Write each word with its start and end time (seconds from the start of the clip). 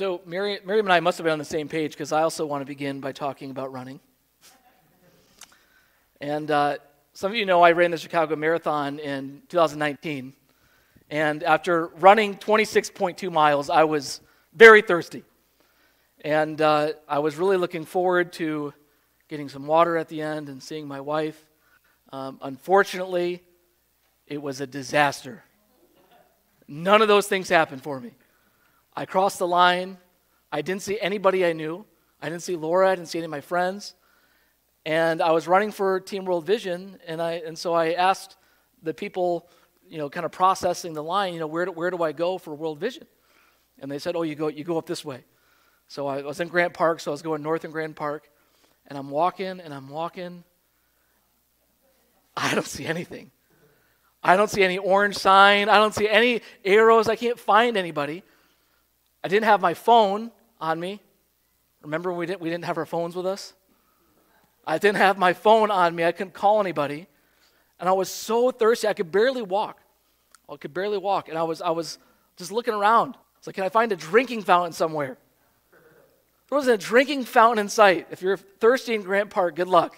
So, 0.00 0.22
Miriam, 0.24 0.64
Miriam 0.64 0.86
and 0.86 0.94
I 0.94 1.00
must 1.00 1.18
have 1.18 1.24
been 1.24 1.34
on 1.34 1.38
the 1.38 1.44
same 1.44 1.68
page 1.68 1.90
because 1.90 2.10
I 2.10 2.22
also 2.22 2.46
want 2.46 2.62
to 2.62 2.64
begin 2.64 3.00
by 3.00 3.12
talking 3.12 3.50
about 3.50 3.70
running. 3.70 4.00
And 6.22 6.50
uh, 6.50 6.78
some 7.12 7.32
of 7.32 7.36
you 7.36 7.44
know 7.44 7.60
I 7.60 7.72
ran 7.72 7.90
the 7.90 7.98
Chicago 7.98 8.34
Marathon 8.34 8.98
in 8.98 9.42
2019. 9.50 10.32
And 11.10 11.42
after 11.42 11.88
running 11.88 12.34
26.2 12.36 13.30
miles, 13.30 13.68
I 13.68 13.84
was 13.84 14.22
very 14.54 14.80
thirsty. 14.80 15.22
And 16.24 16.62
uh, 16.62 16.92
I 17.06 17.18
was 17.18 17.36
really 17.36 17.58
looking 17.58 17.84
forward 17.84 18.32
to 18.32 18.72
getting 19.28 19.50
some 19.50 19.66
water 19.66 19.98
at 19.98 20.08
the 20.08 20.22
end 20.22 20.48
and 20.48 20.62
seeing 20.62 20.88
my 20.88 21.02
wife. 21.02 21.44
Um, 22.10 22.38
unfortunately, 22.40 23.42
it 24.26 24.40
was 24.40 24.62
a 24.62 24.66
disaster. 24.66 25.44
None 26.66 27.02
of 27.02 27.08
those 27.08 27.26
things 27.26 27.50
happened 27.50 27.82
for 27.82 28.00
me. 28.00 28.12
I 29.00 29.06
crossed 29.06 29.38
the 29.38 29.46
line. 29.46 29.96
I 30.52 30.60
didn't 30.60 30.82
see 30.82 31.00
anybody 31.00 31.46
I 31.46 31.54
knew. 31.54 31.86
I 32.20 32.28
didn't 32.28 32.42
see 32.42 32.54
Laura. 32.54 32.90
I 32.90 32.94
didn't 32.94 33.08
see 33.08 33.16
any 33.16 33.24
of 33.24 33.30
my 33.30 33.40
friends. 33.40 33.94
And 34.84 35.22
I 35.22 35.30
was 35.30 35.48
running 35.48 35.70
for 35.70 36.00
Team 36.00 36.26
World 36.26 36.44
Vision, 36.44 36.98
and, 37.06 37.22
I, 37.22 37.36
and 37.46 37.58
so 37.58 37.72
I 37.72 37.92
asked 37.92 38.36
the 38.82 38.92
people, 38.92 39.48
you 39.88 39.96
know, 39.96 40.10
kind 40.10 40.26
of 40.26 40.32
processing 40.32 40.92
the 40.92 41.02
line, 41.02 41.32
you 41.32 41.40
know, 41.40 41.46
where 41.46 41.64
do, 41.64 41.72
where 41.72 41.90
do 41.90 42.02
I 42.02 42.12
go 42.12 42.36
for 42.36 42.54
World 42.54 42.78
Vision? 42.78 43.06
And 43.78 43.90
they 43.90 43.98
said, 43.98 44.16
oh, 44.16 44.22
you 44.22 44.34
go, 44.34 44.48
you 44.48 44.64
go 44.64 44.76
up 44.76 44.84
this 44.84 45.02
way. 45.02 45.24
So 45.88 46.06
I 46.06 46.20
was 46.20 46.38
in 46.38 46.48
Grant 46.48 46.74
Park, 46.74 47.00
so 47.00 47.10
I 47.10 47.12
was 47.12 47.22
going 47.22 47.42
north 47.42 47.64
in 47.64 47.70
Grant 47.70 47.96
Park, 47.96 48.28
and 48.86 48.98
I'm 48.98 49.08
walking 49.08 49.60
and 49.60 49.72
I'm 49.72 49.88
walking. 49.88 50.44
I 52.36 52.54
don't 52.54 52.66
see 52.66 52.84
anything. 52.84 53.30
I 54.22 54.36
don't 54.36 54.50
see 54.50 54.62
any 54.62 54.76
orange 54.76 55.16
sign. 55.16 55.70
I 55.70 55.76
don't 55.76 55.94
see 55.94 56.06
any 56.06 56.42
arrows. 56.66 57.08
I 57.08 57.16
can't 57.16 57.40
find 57.40 57.78
anybody. 57.78 58.24
I 59.22 59.28
didn't 59.28 59.44
have 59.44 59.60
my 59.60 59.74
phone 59.74 60.30
on 60.60 60.80
me. 60.80 61.00
Remember 61.82 62.12
we 62.12 62.26
didn't, 62.26 62.40
we 62.40 62.50
didn't 62.50 62.64
have 62.64 62.78
our 62.78 62.86
phones 62.86 63.14
with 63.14 63.26
us? 63.26 63.54
I 64.66 64.78
didn't 64.78 64.98
have 64.98 65.18
my 65.18 65.32
phone 65.32 65.70
on 65.70 65.94
me. 65.94 66.04
I 66.04 66.12
couldn't 66.12 66.34
call 66.34 66.60
anybody. 66.60 67.06
And 67.78 67.88
I 67.88 67.92
was 67.92 68.10
so 68.10 68.50
thirsty, 68.50 68.86
I 68.86 68.92
could 68.92 69.10
barely 69.10 69.42
walk. 69.42 69.80
I 70.48 70.56
could 70.56 70.74
barely 70.74 70.98
walk. 70.98 71.28
And 71.28 71.38
I 71.38 71.42
was, 71.44 71.62
I 71.62 71.70
was 71.70 71.98
just 72.36 72.52
looking 72.52 72.74
around. 72.74 73.14
I 73.14 73.18
was 73.38 73.46
like, 73.46 73.56
can 73.56 73.64
I 73.64 73.68
find 73.68 73.90
a 73.92 73.96
drinking 73.96 74.42
fountain 74.42 74.72
somewhere? 74.72 75.16
There 75.70 76.56
wasn't 76.56 76.82
a 76.82 76.86
drinking 76.86 77.24
fountain 77.24 77.60
in 77.60 77.68
sight. 77.68 78.08
If 78.10 78.22
you're 78.22 78.36
thirsty 78.36 78.94
in 78.94 79.02
Grant 79.02 79.30
Park, 79.30 79.56
good 79.56 79.68
luck. 79.68 79.96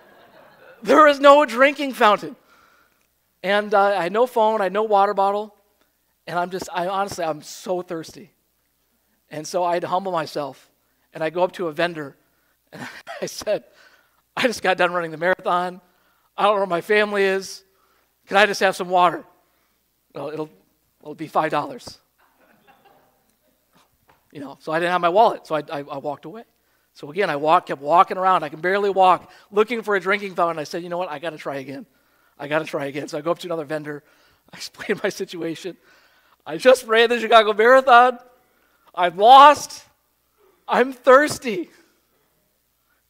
there 0.82 1.04
was 1.04 1.20
no 1.20 1.44
drinking 1.44 1.92
fountain. 1.92 2.36
And 3.42 3.72
uh, 3.74 3.80
I 3.98 4.02
had 4.02 4.12
no 4.12 4.26
phone, 4.26 4.60
I 4.60 4.64
had 4.64 4.72
no 4.72 4.82
water 4.82 5.14
bottle. 5.14 5.54
And 6.28 6.38
I'm 6.38 6.50
just, 6.50 6.68
I 6.70 6.86
honestly, 6.88 7.24
I'm 7.24 7.40
so 7.40 7.80
thirsty. 7.80 8.30
And 9.30 9.48
so 9.48 9.64
I 9.64 9.72
had 9.72 9.80
to 9.80 9.88
humble 9.88 10.12
myself. 10.12 10.70
And 11.14 11.24
I 11.24 11.30
go 11.30 11.42
up 11.42 11.52
to 11.52 11.68
a 11.68 11.72
vendor 11.72 12.16
and 12.70 12.86
I 13.22 13.26
said, 13.26 13.64
I 14.36 14.42
just 14.42 14.62
got 14.62 14.76
done 14.76 14.92
running 14.92 15.10
the 15.10 15.16
marathon. 15.16 15.80
I 16.36 16.42
don't 16.42 16.52
know 16.52 16.58
where 16.58 16.66
my 16.66 16.82
family 16.82 17.24
is. 17.24 17.64
Can 18.26 18.36
I 18.36 18.44
just 18.44 18.60
have 18.60 18.76
some 18.76 18.90
water? 18.90 19.24
Well, 20.14 20.28
it'll, 20.28 20.50
it'll 21.00 21.14
be 21.14 21.30
$5. 21.30 21.98
You 24.30 24.40
know, 24.40 24.58
so 24.60 24.70
I 24.70 24.78
didn't 24.78 24.92
have 24.92 25.00
my 25.00 25.08
wallet, 25.08 25.46
so 25.46 25.54
I, 25.54 25.62
I, 25.72 25.78
I 25.78 25.96
walked 25.96 26.26
away. 26.26 26.44
So 26.92 27.10
again, 27.10 27.30
I 27.30 27.36
walked, 27.36 27.68
kept 27.68 27.80
walking 27.80 28.18
around. 28.18 28.42
I 28.42 28.50
can 28.50 28.60
barely 28.60 28.90
walk, 28.90 29.32
looking 29.50 29.80
for 29.80 29.96
a 29.96 30.00
drinking 30.00 30.34
fountain. 30.34 30.58
I 30.58 30.64
said, 30.64 30.82
you 30.82 30.90
know 30.90 30.98
what? 30.98 31.08
I 31.08 31.20
got 31.20 31.30
to 31.30 31.38
try 31.38 31.56
again. 31.56 31.86
I 32.38 32.48
got 32.48 32.58
to 32.58 32.66
try 32.66 32.84
again. 32.84 33.08
So 33.08 33.16
I 33.16 33.22
go 33.22 33.30
up 33.30 33.38
to 33.38 33.46
another 33.46 33.64
vendor. 33.64 34.04
I 34.52 34.58
explain 34.58 35.00
my 35.02 35.08
situation. 35.08 35.78
I 36.46 36.56
just 36.56 36.86
ran 36.86 37.08
the 37.10 37.20
Chicago 37.20 37.52
Marathon. 37.52 38.18
I'm 38.94 39.16
lost. 39.16 39.84
I'm 40.66 40.92
thirsty. 40.92 41.70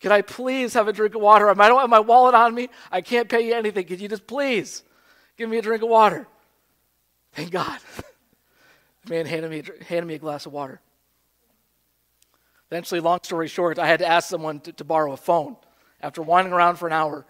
Can 0.01 0.13
I 0.13 0.23
please 0.23 0.75
have 0.75 0.87
a 0.87 0.93
drink 0.93 1.15
of 1.15 1.21
water? 1.21 1.49
I 1.49 1.69
don't 1.69 1.81
have 1.81 1.91
my 1.91 2.01
wallet 2.01 2.35
on 2.35 2.55
me. 2.55 2.69
I 2.91 3.01
can't 3.01 3.29
pay 3.29 3.49
you 3.49 3.55
anything. 3.55 3.85
Could 3.85 4.01
you 4.01 4.09
just 4.09 4.27
please 4.27 4.83
give 5.37 5.49
me 5.49 5.59
a 5.59 5.63
drink 5.63 5.83
of 5.83 5.89
water? 5.89 6.27
Thank 7.33 7.51
God. 7.51 7.79
The 9.05 9.15
man 9.15 9.27
handed 9.27 9.51
me, 9.51 9.63
handed 9.87 10.07
me 10.07 10.15
a 10.15 10.19
glass 10.19 10.45
of 10.45 10.53
water. 10.53 10.83
Eventually, 12.71 13.01
long 13.01 13.21
story 13.23 13.49
short, 13.49 13.79
I 13.79 13.87
had 13.87 14.01
to 14.01 14.07
ask 14.07 14.29
someone 14.29 14.61
to, 14.61 14.73
to 14.73 14.85
borrow 14.85 15.13
a 15.13 15.17
phone 15.17 15.57
after 16.03 16.21
wandering 16.21 16.53
around 16.53 16.77
for 16.77 16.87
an 16.87 16.93
hour. 16.93 17.25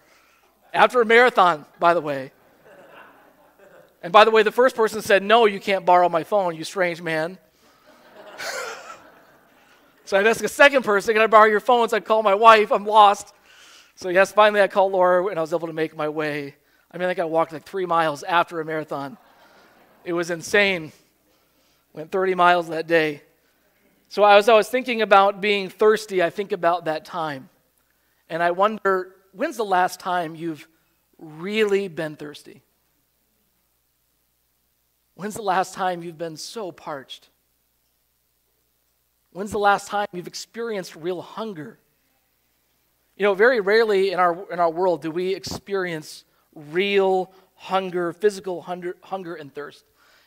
After 0.73 1.01
a 1.01 1.05
marathon, 1.05 1.65
by 1.79 1.93
the 1.93 2.01
way. 2.01 2.31
And 4.01 4.13
by 4.13 4.23
the 4.23 4.31
way, 4.31 4.43
the 4.43 4.51
first 4.51 4.75
person 4.75 5.01
said, 5.01 5.23
No, 5.23 5.45
you 5.45 5.59
can't 5.59 5.85
borrow 5.85 6.09
my 6.09 6.23
phone, 6.23 6.55
you 6.55 6.63
strange 6.63 7.01
man. 7.01 7.37
so 10.05 10.17
I 10.17 10.23
asked 10.23 10.41
the 10.41 10.47
second 10.47 10.83
person, 10.83 11.13
Can 11.13 11.21
I 11.21 11.27
borrow 11.27 11.47
your 11.47 11.59
phone? 11.59 11.89
So 11.89 11.97
I 11.97 11.99
called 11.99 12.23
my 12.23 12.35
wife, 12.35 12.71
I'm 12.71 12.85
lost. 12.85 13.33
So, 13.95 14.07
yes, 14.07 14.31
finally 14.31 14.61
I 14.61 14.69
called 14.69 14.93
Laura 14.93 15.27
and 15.27 15.37
I 15.37 15.41
was 15.41 15.51
able 15.51 15.67
to 15.67 15.73
make 15.73 15.93
my 15.93 16.07
way. 16.07 16.55
I 16.89 16.97
mean, 16.97 17.05
I 17.05 17.09
think 17.09 17.19
I 17.19 17.25
walked 17.25 17.51
like 17.51 17.65
three 17.65 17.85
miles 17.85 18.23
after 18.23 18.61
a 18.61 18.65
marathon. 18.65 19.17
It 20.05 20.13
was 20.13 20.31
insane. 20.31 20.93
Went 21.91 22.09
30 22.09 22.35
miles 22.35 22.69
that 22.69 22.87
day. 22.87 23.21
So 24.07 24.23
as 24.23 24.47
I 24.47 24.53
was 24.53 24.69
thinking 24.69 25.01
about 25.01 25.41
being 25.41 25.69
thirsty, 25.69 26.23
I 26.23 26.29
think 26.29 26.53
about 26.53 26.85
that 26.85 27.03
time. 27.03 27.49
And 28.29 28.41
I 28.41 28.51
wonder, 28.51 29.15
when's 29.33 29.57
the 29.57 29.65
last 29.65 29.99
time 29.99 30.35
you've 30.35 30.65
really 31.17 31.89
been 31.89 32.15
thirsty? 32.15 32.61
When's 35.19 35.35
the 35.35 35.41
last 35.41 35.73
time 35.73 36.01
you've 36.01 36.17
been 36.17 36.37
so 36.37 36.71
parched? 36.71 37.27
When's 39.33 39.51
the 39.51 39.59
last 39.59 39.89
time 39.89 40.07
you've 40.13 40.27
experienced 40.27 40.95
real 40.95 41.21
hunger? 41.21 41.77
You 43.17 43.23
know, 43.23 43.33
very 43.33 43.59
rarely 43.59 44.13
in 44.13 44.19
our, 44.21 44.49
in 44.49 44.61
our 44.61 44.69
world 44.69 45.01
do 45.01 45.11
we 45.11 45.35
experience 45.35 46.23
real 46.55 47.33
hunger, 47.55 48.13
physical 48.13 48.61
hunger, 48.61 48.95
hunger 49.01 49.35
and 49.35 49.53
thirst. 49.53 49.83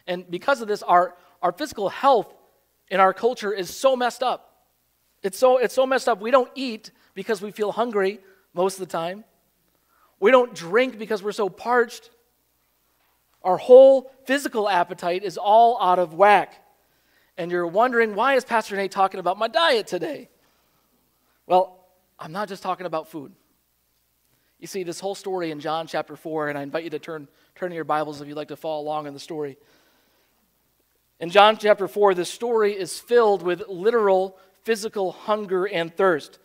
And 0.06 0.30
because 0.30 0.60
of 0.60 0.68
this, 0.68 0.82
our, 0.82 1.14
our 1.40 1.52
physical 1.52 1.88
health 1.88 2.30
in 2.90 3.00
our 3.00 3.14
culture 3.14 3.50
is 3.50 3.74
so 3.74 3.96
messed 3.96 4.22
up. 4.22 4.66
It's 5.22 5.38
so, 5.38 5.56
it's 5.56 5.72
so 5.72 5.86
messed 5.86 6.06
up. 6.06 6.20
We 6.20 6.30
don't 6.30 6.50
eat 6.54 6.90
because 7.14 7.40
we 7.40 7.50
feel 7.50 7.72
hungry 7.72 8.20
most 8.52 8.74
of 8.74 8.80
the 8.80 8.92
time. 8.92 9.24
We 10.20 10.30
don't 10.30 10.54
drink 10.54 10.98
because 10.98 11.22
we're 11.22 11.32
so 11.32 11.48
parched. 11.48 12.10
Our 13.44 13.56
whole 13.56 14.12
physical 14.24 14.68
appetite 14.68 15.24
is 15.24 15.36
all 15.36 15.80
out 15.80 15.98
of 15.98 16.14
whack. 16.14 16.54
And 17.36 17.50
you're 17.50 17.66
wondering, 17.66 18.14
why 18.14 18.34
is 18.34 18.44
Pastor 18.44 18.76
Nate 18.76 18.90
talking 18.90 19.20
about 19.20 19.38
my 19.38 19.48
diet 19.48 19.86
today? 19.86 20.28
Well, 21.46 21.86
I'm 22.18 22.32
not 22.32 22.48
just 22.48 22.62
talking 22.62 22.86
about 22.86 23.08
food. 23.08 23.32
You 24.60 24.66
see, 24.68 24.84
this 24.84 25.00
whole 25.00 25.16
story 25.16 25.50
in 25.50 25.58
John 25.58 25.88
chapter 25.88 26.14
4, 26.14 26.50
and 26.50 26.58
I 26.58 26.62
invite 26.62 26.84
you 26.84 26.90
to 26.90 26.98
turn, 27.00 27.26
turn 27.56 27.72
your 27.72 27.84
Bibles 27.84 28.20
if 28.20 28.28
you'd 28.28 28.36
like 28.36 28.48
to 28.48 28.56
follow 28.56 28.80
along 28.80 29.06
in 29.06 29.14
the 29.14 29.18
story. 29.18 29.56
In 31.18 31.30
John 31.30 31.56
chapter 31.56 31.88
4, 31.88 32.14
this 32.14 32.30
story 32.30 32.72
is 32.72 32.98
filled 32.98 33.42
with 33.42 33.62
literal 33.68 34.38
physical 34.62 35.12
hunger 35.12 35.64
and 35.66 35.92
thirst. 35.92 36.38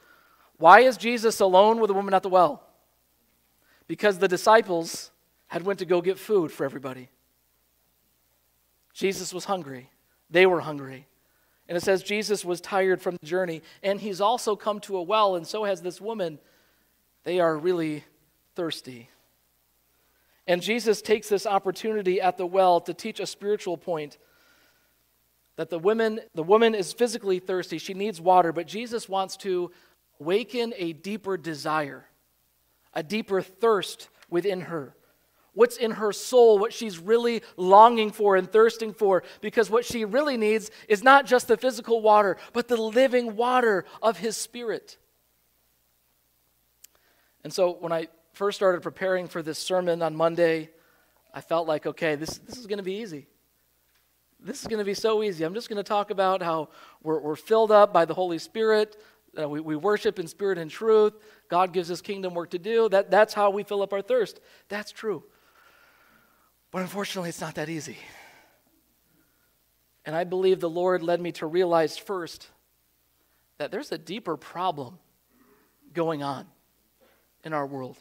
Why 0.58 0.80
is 0.80 0.98
Jesus 0.98 1.40
alone 1.40 1.80
with 1.80 1.92
a 1.92 1.94
woman 1.94 2.14
at 2.14 2.24
the 2.24 2.30
well? 2.30 2.64
Because 3.88 4.18
the 4.18 4.28
disciples 4.28 5.12
had 5.48 5.64
went 5.64 5.80
to 5.80 5.86
go 5.86 6.02
get 6.02 6.20
food 6.20 6.52
for 6.52 6.66
everybody. 6.66 7.10
Jesus 8.94 9.34
was 9.34 9.46
hungry. 9.46 9.90
They 10.30 10.46
were 10.46 10.62
hungry. 10.62 11.08
And 11.68 11.78
it 11.78 11.84
says 11.84 12.02
Jesus 12.04 12.46
was 12.46 12.62
tired 12.62 13.02
from 13.02 13.18
the 13.20 13.26
journey, 13.26 13.62
and 13.84 14.00
he's 14.00 14.22
also 14.22 14.56
come 14.56 14.80
to 14.82 14.98
a 14.98 15.02
well, 15.02 15.36
and 15.36 15.46
so 15.46 15.66
has 15.66 15.82
this 15.82 16.00
woman. 16.00 16.40
They 17.24 17.40
are 17.40 17.58
really 17.58 18.06
thirsty. 18.56 19.10
And 20.48 20.62
Jesus 20.62 21.02
takes 21.02 21.28
this 21.28 21.46
opportunity 21.46 22.22
at 22.22 22.38
the 22.38 22.46
well 22.46 22.80
to 22.82 22.94
teach 22.94 23.20
a 23.20 23.28
spiritual 23.28 23.78
point 23.78 24.18
that 25.58 25.70
the 25.70 25.80
woman, 25.80 26.22
the 26.36 26.44
woman 26.44 26.74
is 26.74 26.94
physically 26.94 27.40
thirsty. 27.40 27.80
She 27.80 27.94
needs 27.94 28.22
water, 28.22 28.54
but 28.54 28.66
Jesus 28.66 29.10
wants 29.10 29.36
to 29.38 29.72
awaken 30.22 30.74
a 30.78 30.94
deeper 30.94 31.36
desire, 31.36 32.06
a 32.94 33.04
deeper 33.04 33.42
thirst 33.42 34.08
within 34.30 34.62
her. 34.62 34.96
What's 35.58 35.78
in 35.78 35.90
her 35.90 36.14
soul, 36.14 36.60
what 36.60 36.72
she's 36.72 37.00
really 37.00 37.42
longing 37.56 38.12
for 38.12 38.36
and 38.36 38.48
thirsting 38.48 38.94
for, 38.94 39.24
because 39.42 39.72
what 39.72 39.86
she 39.86 40.06
really 40.06 40.38
needs 40.38 40.70
is 40.88 41.04
not 41.04 41.26
just 41.26 41.48
the 41.48 41.58
physical 41.58 42.00
water, 42.00 42.38
but 42.54 42.68
the 42.68 42.78
living 42.78 43.36
water 43.36 43.84
of 44.00 44.20
his 44.20 44.38
spirit. 44.38 45.00
And 47.44 47.52
so 47.52 47.72
when 47.80 47.92
I 47.92 48.10
first 48.34 48.56
started 48.56 48.84
preparing 48.84 49.28
for 49.28 49.42
this 49.42 49.58
sermon 49.58 50.04
on 50.04 50.16
Monday, 50.16 50.70
I 51.34 51.42
felt 51.42 51.68
like, 51.68 51.88
okay, 51.88 52.14
this, 52.14 52.38
this 52.38 52.60
is 52.60 52.68
going 52.68 52.78
to 52.78 52.84
be 52.84 53.00
easy 53.02 53.26
this 54.40 54.62
is 54.62 54.68
going 54.68 54.78
to 54.78 54.86
be 54.86 54.94
so 54.94 55.24
easy. 55.24 55.44
I'm 55.44 55.56
just 55.56 55.68
going 55.68 55.78
to 55.78 55.84
talk 55.84 56.12
about 56.12 56.44
how 56.44 56.70
we're, 57.02 57.20
we're 57.20 57.36
filled 57.36 57.72
up 57.72 57.92
by 57.92 58.06
the 58.06 58.14
Holy 58.14 58.38
Spirit. 58.38 58.96
Uh, 59.36 59.50
we, 59.50 59.60
we 59.60 59.76
worship 59.76 60.20
in 60.20 60.28
spirit 60.28 60.60
and 60.60 60.70
truth. 60.70 61.14
God 61.50 61.74
gives 61.74 61.90
us 61.90 62.02
kingdom 62.02 62.36
work 62.36 62.52
to 62.52 62.60
do. 62.60 62.88
That, 62.88 63.10
that's 63.10 63.34
how 63.34 63.50
we 63.50 63.64
fill 63.64 63.82
up 63.82 63.94
our 63.94 64.04
thirst. 64.04 64.40
That's 64.70 64.92
true. 64.92 65.24
But 66.78 66.84
unfortunately, 66.84 67.30
it's 67.30 67.42
not 67.42 67.56
that 67.56 67.70
easy. 67.70 67.98
And 70.06 70.16
I 70.16 70.26
believe 70.26 70.60
the 70.60 70.70
Lord 70.70 71.02
led 71.02 71.20
me 71.20 71.32
to 71.32 71.48
realize 71.48 71.98
first 71.98 72.50
that 73.58 73.72
there's 73.72 73.92
a 73.92 73.98
deeper 73.98 74.38
problem 74.38 75.00
going 75.96 76.22
on 76.22 76.46
in 77.44 77.52
our 77.52 77.66
world. 77.66 77.98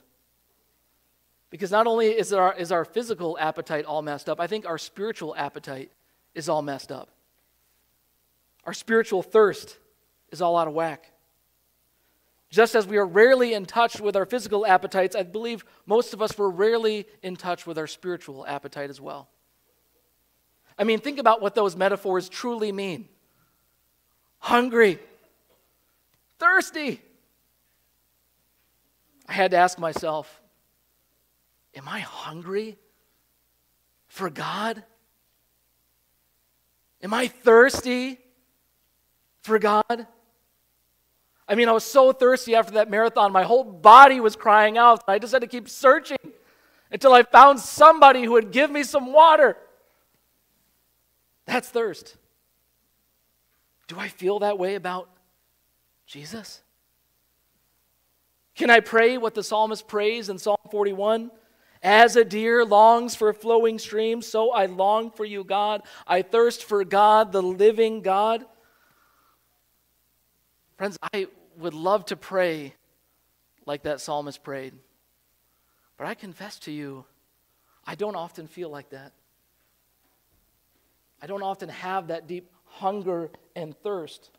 Because 1.49 1.71
not 1.71 1.87
only 1.87 2.09
is 2.09 2.35
our, 2.35 2.53
is 2.53 2.71
our 2.71 2.85
physical 2.85 3.39
appetite 3.41 3.87
all 3.87 4.03
messed 4.03 4.29
up, 4.29 4.41
I 4.41 4.47
think 4.47 4.67
our 4.67 4.77
spiritual 4.77 5.35
appetite 5.35 5.91
is 6.35 6.47
all 6.47 6.61
messed 6.61 6.93
up. 6.93 7.09
Our 8.65 8.75
spiritual 8.75 9.23
thirst 9.23 9.79
is 10.31 10.43
all 10.43 10.55
out 10.55 10.69
of 10.69 10.75
whack. 10.75 11.13
Just 12.51 12.75
as 12.75 12.87
we 12.87 12.97
are 12.97 13.07
rarely 13.07 13.55
in 13.55 13.67
touch 13.67 14.01
with 14.01 14.17
our 14.17 14.25
physical 14.25 14.65
appetites, 14.67 15.17
I 15.17 15.25
believe 15.25 15.65
most 15.85 16.15
of 16.15 16.23
us 16.23 16.39
were 16.39 16.51
rarely 16.51 17.07
in 17.23 17.37
touch 17.37 17.67
with 17.67 17.77
our 17.77 17.87
spiritual 17.87 18.47
appetite 18.47 18.91
as 18.91 19.01
well. 19.01 19.29
I 20.79 20.85
mean, 20.85 21.01
think 21.01 21.19
about 21.19 21.41
what 21.41 21.55
those 21.55 21.77
metaphors 21.77 22.29
truly 22.29 22.71
mean 22.73 23.09
hungry, 24.39 24.99
thirsty. 26.39 27.01
I 29.29 29.33
had 29.33 29.51
to 29.51 29.57
ask 29.57 29.79
myself, 29.79 30.41
Am 31.75 31.89
I 31.89 32.01
hungry 32.01 32.79
for 34.09 34.31
God? 34.31 34.83
Am 37.03 37.13
I 37.13 37.27
thirsty 37.29 38.19
for 39.43 39.59
God? 39.59 40.07
I 41.49 41.55
mean, 41.55 41.69
I 41.69 41.73
was 41.73 41.85
so 41.85 42.13
thirsty 42.13 42.55
after 42.55 42.73
that 42.75 42.91
marathon, 42.91 43.33
my 43.33 43.45
whole 43.45 43.65
body 43.65 44.21
was 44.21 44.35
crying 44.35 44.79
out. 44.79 45.05
I 45.07 45.19
just 45.19 45.33
had 45.33 45.43
to 45.43 45.47
keep 45.47 45.69
searching 45.69 46.19
until 46.91 47.13
I 47.13 47.23
found 47.23 47.61
somebody 47.61 48.25
who 48.25 48.33
would 48.33 48.51
give 48.51 48.71
me 48.71 48.83
some 48.83 49.13
water. 49.13 49.57
That's 51.47 51.69
thirst. 51.69 52.17
Do 53.87 53.99
I 53.99 54.09
feel 54.09 54.41
that 54.41 54.59
way 54.59 54.75
about 54.75 55.09
Jesus? 56.07 56.63
Can 58.57 58.71
I 58.71 58.81
pray 58.81 59.19
what 59.19 59.35
the 59.35 59.45
psalmist 59.45 59.87
prays 59.87 60.29
in 60.29 60.39
Psalm 60.39 60.57
41? 60.71 61.31
As 61.83 62.17
a 62.17 62.25
deer 62.25 62.65
longs 62.65 63.15
for 63.15 63.29
a 63.29 63.35
flowing 63.35 63.79
streams, 63.79 64.27
so 64.27 64.51
I 64.51 64.67
long 64.67 65.11
for 65.11 65.25
you, 65.25 65.45
God. 65.45 65.83
I 66.07 66.23
thirst 66.23 66.65
for 66.65 66.85
God, 66.85 67.31
the 67.31 67.43
living 67.43 68.01
God. 68.01 68.45
Friends, 70.79 70.99
I 71.13 71.29
would 71.59 71.75
love 71.75 72.07
to 72.07 72.17
pray 72.17 72.75
like 73.65 73.83
that 73.85 74.01
psalmist 74.01 74.43
prayed. 74.43 74.75
But 75.97 76.07
I 76.07 76.15
confess 76.15 76.59
to 76.61 76.73
you, 76.73 77.05
I 77.87 77.95
don't 77.95 78.17
often 78.17 78.47
feel 78.47 78.69
like 78.69 78.91
that. 78.91 79.13
I 81.23 81.27
don't 81.27 81.43
often 81.43 81.69
have 81.69 82.09
that 82.09 82.27
deep 82.27 82.51
hunger 82.65 83.31
and 83.55 83.77
thirst. 83.83 84.31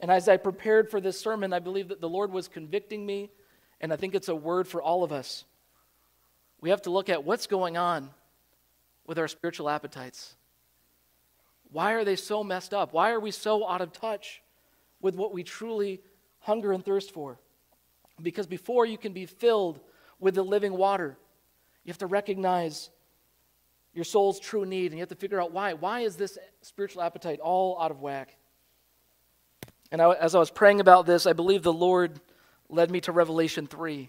And 0.00 0.10
as 0.10 0.28
I 0.28 0.36
prepared 0.36 0.90
for 0.90 1.00
this 1.00 1.20
sermon, 1.20 1.52
I 1.52 1.60
believe 1.60 1.88
that 1.88 2.00
the 2.00 2.08
Lord 2.08 2.32
was 2.32 2.48
convicting 2.48 3.06
me, 3.06 3.30
and 3.80 3.92
I 3.92 3.96
think 3.96 4.14
it's 4.14 4.28
a 4.28 4.34
word 4.34 4.66
for 4.66 4.82
all 4.82 5.04
of 5.04 5.12
us. 5.12 5.44
We 6.60 6.70
have 6.70 6.82
to 6.82 6.90
look 6.90 7.08
at 7.08 7.24
what's 7.24 7.46
going 7.46 7.76
on 7.76 8.10
with 9.06 9.18
our 9.18 9.28
spiritual 9.28 9.68
appetites. 9.68 10.34
Why 11.70 11.92
are 11.92 12.04
they 12.04 12.16
so 12.16 12.42
messed 12.42 12.74
up? 12.74 12.92
Why 12.92 13.12
are 13.12 13.20
we 13.20 13.30
so 13.30 13.66
out 13.66 13.80
of 13.80 13.92
touch 13.92 14.42
with 15.00 15.14
what 15.14 15.32
we 15.32 15.42
truly 15.42 16.00
hunger 16.42 16.72
and 16.72 16.84
thirst 16.84 17.12
for? 17.12 17.38
Because 18.20 18.46
before 18.46 18.86
you 18.86 18.98
can 18.98 19.12
be 19.12 19.26
filled 19.26 19.80
with 20.20 20.34
the 20.34 20.42
living 20.42 20.74
water, 20.74 21.16
you 21.84 21.90
have 21.90 21.98
to 21.98 22.06
recognize 22.06 22.90
your 23.94 24.04
soul's 24.04 24.40
true 24.40 24.64
need, 24.64 24.86
and 24.86 24.94
you 24.94 25.00
have 25.00 25.08
to 25.08 25.14
figure 25.14 25.40
out 25.40 25.52
why. 25.52 25.74
Why 25.74 26.00
is 26.00 26.16
this 26.16 26.38
spiritual 26.62 27.02
appetite 27.02 27.40
all 27.40 27.80
out 27.80 27.90
of 27.90 28.00
whack? 28.00 28.36
And 29.90 30.00
I, 30.00 30.12
as 30.12 30.34
I 30.34 30.38
was 30.38 30.50
praying 30.50 30.80
about 30.80 31.04
this, 31.04 31.26
I 31.26 31.34
believe 31.34 31.62
the 31.62 31.72
Lord 31.72 32.20
led 32.68 32.90
me 32.90 33.00
to 33.02 33.12
Revelation 33.12 33.66
3. 33.66 34.08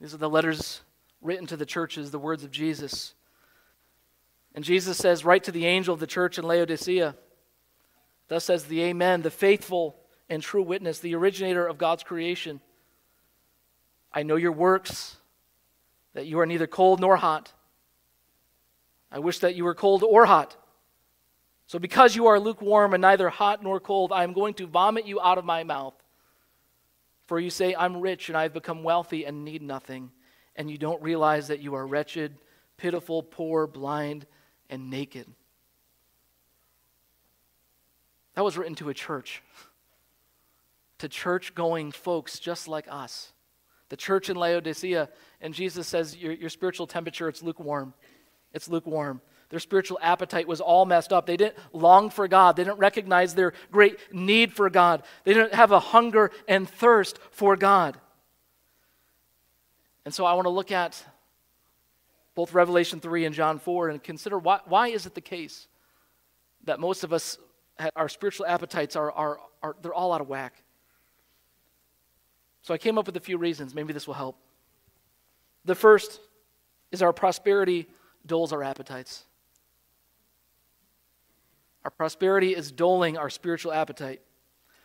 These 0.00 0.14
are 0.14 0.18
the 0.18 0.28
letters 0.28 0.80
written 1.20 1.46
to 1.46 1.56
the 1.56 1.66
churches, 1.66 2.10
the 2.10 2.18
words 2.18 2.42
of 2.42 2.50
Jesus. 2.50 3.14
And 4.54 4.64
Jesus 4.64 4.96
says, 4.98 5.24
Write 5.24 5.44
to 5.44 5.52
the 5.52 5.66
angel 5.66 5.94
of 5.94 6.00
the 6.00 6.06
church 6.08 6.38
in 6.38 6.44
Laodicea. 6.44 7.14
Thus 8.26 8.44
says 8.44 8.64
the 8.64 8.82
Amen, 8.82 9.22
the 9.22 9.30
faithful 9.30 9.96
and 10.32 10.42
true 10.42 10.62
witness, 10.62 10.98
the 10.98 11.14
originator 11.14 11.66
of 11.66 11.78
God's 11.78 12.02
creation. 12.02 12.60
I 14.12 14.22
know 14.22 14.36
your 14.36 14.52
works, 14.52 15.16
that 16.14 16.26
you 16.26 16.40
are 16.40 16.46
neither 16.46 16.66
cold 16.66 17.00
nor 17.00 17.16
hot. 17.16 17.52
I 19.10 19.18
wish 19.18 19.38
that 19.40 19.54
you 19.54 19.64
were 19.64 19.74
cold 19.74 20.02
or 20.02 20.26
hot. 20.26 20.56
So, 21.66 21.78
because 21.78 22.16
you 22.16 22.26
are 22.26 22.38
lukewarm 22.38 22.92
and 22.92 23.00
neither 23.00 23.30
hot 23.30 23.62
nor 23.62 23.80
cold, 23.80 24.12
I 24.12 24.24
am 24.24 24.32
going 24.32 24.54
to 24.54 24.66
vomit 24.66 25.06
you 25.06 25.20
out 25.20 25.38
of 25.38 25.44
my 25.44 25.64
mouth. 25.64 25.94
For 27.26 27.38
you 27.38 27.48
say, 27.48 27.74
I'm 27.74 28.00
rich 28.00 28.28
and 28.28 28.36
I 28.36 28.42
have 28.42 28.52
become 28.52 28.82
wealthy 28.82 29.24
and 29.24 29.44
need 29.44 29.62
nothing, 29.62 30.10
and 30.56 30.70
you 30.70 30.76
don't 30.76 31.00
realize 31.02 31.48
that 31.48 31.60
you 31.60 31.74
are 31.74 31.86
wretched, 31.86 32.36
pitiful, 32.76 33.22
poor, 33.22 33.66
blind, 33.66 34.26
and 34.68 34.90
naked. 34.90 35.26
That 38.34 38.44
was 38.44 38.58
written 38.58 38.74
to 38.76 38.88
a 38.90 38.94
church, 38.94 39.42
to 41.02 41.08
church 41.08 41.56
going 41.56 41.90
folks 41.90 42.38
just 42.38 42.68
like 42.68 42.86
us. 42.88 43.32
The 43.88 43.96
church 43.96 44.30
in 44.30 44.36
Laodicea, 44.36 45.08
and 45.40 45.52
Jesus 45.52 45.88
says, 45.88 46.16
Your, 46.16 46.30
your 46.32 46.48
spiritual 46.48 46.86
temperature, 46.86 47.28
it's 47.28 47.42
lukewarm. 47.42 47.92
It's 48.52 48.68
lukewarm. 48.68 49.20
Their 49.48 49.58
spiritual 49.58 49.98
appetite 50.00 50.46
was 50.46 50.60
all 50.60 50.86
messed 50.86 51.12
up. 51.12 51.26
They 51.26 51.36
didn't 51.36 51.56
long 51.72 52.08
for 52.08 52.28
God. 52.28 52.54
They 52.54 52.62
didn't 52.62 52.78
recognize 52.78 53.34
their 53.34 53.52
great 53.72 53.98
need 54.12 54.52
for 54.52 54.70
God. 54.70 55.02
They 55.24 55.34
didn't 55.34 55.54
have 55.54 55.72
a 55.72 55.80
hunger 55.80 56.30
and 56.46 56.70
thirst 56.70 57.18
for 57.32 57.56
God. 57.56 57.98
And 60.04 60.14
so 60.14 60.24
I 60.24 60.34
want 60.34 60.46
to 60.46 60.50
look 60.50 60.70
at 60.70 61.04
both 62.36 62.54
Revelation 62.54 63.00
3 63.00 63.24
and 63.24 63.34
John 63.34 63.58
4 63.58 63.88
and 63.88 64.00
consider 64.00 64.38
why, 64.38 64.60
why 64.66 64.86
is 64.88 65.04
it 65.06 65.16
the 65.16 65.20
case 65.20 65.66
that 66.62 66.78
most 66.78 67.02
of 67.02 67.12
us, 67.12 67.38
our 67.96 68.08
spiritual 68.08 68.46
appetites 68.46 68.94
are, 68.94 69.10
are, 69.10 69.38
are 69.64 69.76
they're 69.82 69.92
all 69.92 70.12
out 70.12 70.20
of 70.20 70.28
whack. 70.28 70.61
So 72.62 72.72
I 72.72 72.78
came 72.78 72.96
up 72.96 73.06
with 73.06 73.16
a 73.16 73.20
few 73.20 73.38
reasons. 73.38 73.74
Maybe 73.74 73.92
this 73.92 74.06
will 74.06 74.14
help. 74.14 74.36
The 75.64 75.74
first 75.74 76.20
is 76.90 77.02
our 77.02 77.12
prosperity 77.12 77.86
dulls 78.24 78.52
our 78.52 78.62
appetites. 78.62 79.24
Our 81.84 81.90
prosperity 81.90 82.54
is 82.54 82.70
dulling 82.70 83.18
our 83.18 83.30
spiritual 83.30 83.72
appetite. 83.72 84.20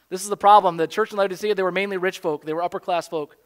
This 0.10 0.24
is 0.24 0.30
the 0.30 0.38
problem. 0.38 0.78
The 0.78 0.88
church 0.88 1.12
in 1.12 1.18
Laodicea, 1.18 1.54
they 1.54 1.64
were 1.64 1.72
mainly 1.72 1.98
rich 1.98 2.20
folk, 2.20 2.46
they 2.46 2.54
were 2.54 2.64
upper 2.64 2.80
class 2.80 3.08
folk. 3.08 3.38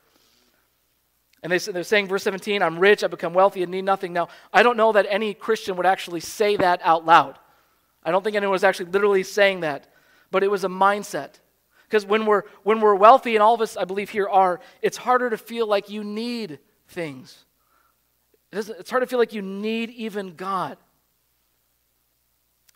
And 1.43 1.51
they, 1.51 1.57
they're 1.57 1.83
saying, 1.83 2.07
verse 2.07 2.23
17, 2.23 2.61
I'm 2.61 2.77
rich, 2.77 3.03
I 3.03 3.07
become 3.07 3.33
wealthy, 3.33 3.63
and 3.63 3.71
need 3.71 3.83
nothing. 3.83 4.13
Now, 4.13 4.29
I 4.53 4.61
don't 4.61 4.77
know 4.77 4.91
that 4.91 5.07
any 5.09 5.33
Christian 5.33 5.75
would 5.77 5.87
actually 5.87 6.19
say 6.19 6.55
that 6.57 6.79
out 6.83 7.03
loud. 7.03 7.39
I 8.03 8.11
don't 8.11 8.23
think 8.23 8.35
anyone 8.35 8.51
was 8.51 8.63
actually 8.63 8.91
literally 8.91 9.23
saying 9.23 9.61
that, 9.61 9.91
but 10.29 10.43
it 10.43 10.51
was 10.51 10.63
a 10.63 10.69
mindset. 10.69 11.39
Because 11.91 12.05
when 12.05 12.25
we're, 12.25 12.43
when 12.63 12.79
we're 12.79 12.95
wealthy, 12.95 13.35
and 13.35 13.43
all 13.43 13.53
of 13.53 13.59
us, 13.59 13.75
I 13.75 13.83
believe, 13.83 14.09
here 14.09 14.29
are, 14.29 14.61
it's 14.81 14.95
harder 14.95 15.29
to 15.29 15.37
feel 15.37 15.67
like 15.67 15.89
you 15.89 16.05
need 16.05 16.59
things. 16.87 17.43
It 18.49 18.69
it's 18.69 18.89
hard 18.89 19.03
to 19.03 19.07
feel 19.07 19.19
like 19.19 19.33
you 19.33 19.41
need 19.41 19.89
even 19.89 20.35
God. 20.35 20.77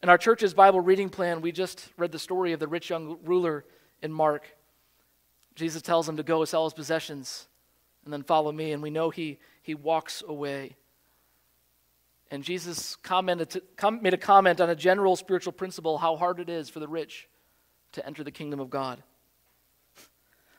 In 0.03 0.09
our 0.09 0.17
church's 0.17 0.53
Bible 0.53 0.81
reading 0.81 1.09
plan, 1.09 1.39
we 1.39 1.53
just 1.53 1.87
read 1.95 2.11
the 2.11 2.19
story 2.19 2.51
of 2.51 2.59
the 2.59 2.67
rich 2.67 2.89
young 2.89 3.17
ruler 3.23 3.63
in 4.01 4.11
Mark. 4.11 4.53
Jesus 5.55 5.81
tells 5.81 6.09
him 6.09 6.17
to 6.17 6.23
go 6.23 6.43
sell 6.43 6.65
his 6.65 6.73
possessions 6.73 7.47
and 8.03 8.11
then 8.11 8.21
follow 8.21 8.51
me, 8.51 8.73
and 8.73 8.83
we 8.83 8.89
know 8.89 9.11
he, 9.11 9.39
he 9.61 9.75
walks 9.75 10.23
away. 10.27 10.75
And 12.29 12.43
Jesus 12.43 12.97
commented 12.97 13.51
to, 13.51 13.61
com, 13.77 14.01
made 14.01 14.13
a 14.13 14.17
comment 14.17 14.59
on 14.59 14.69
a 14.69 14.75
general 14.75 15.15
spiritual 15.15 15.53
principle 15.53 15.99
how 15.99 16.17
hard 16.17 16.41
it 16.41 16.49
is 16.49 16.67
for 16.67 16.81
the 16.81 16.87
rich 16.89 17.29
to 17.95 18.05
enter 18.05 18.23
the 18.23 18.31
kingdom 18.31 18.59
of 18.59 18.69
God. 18.69 19.01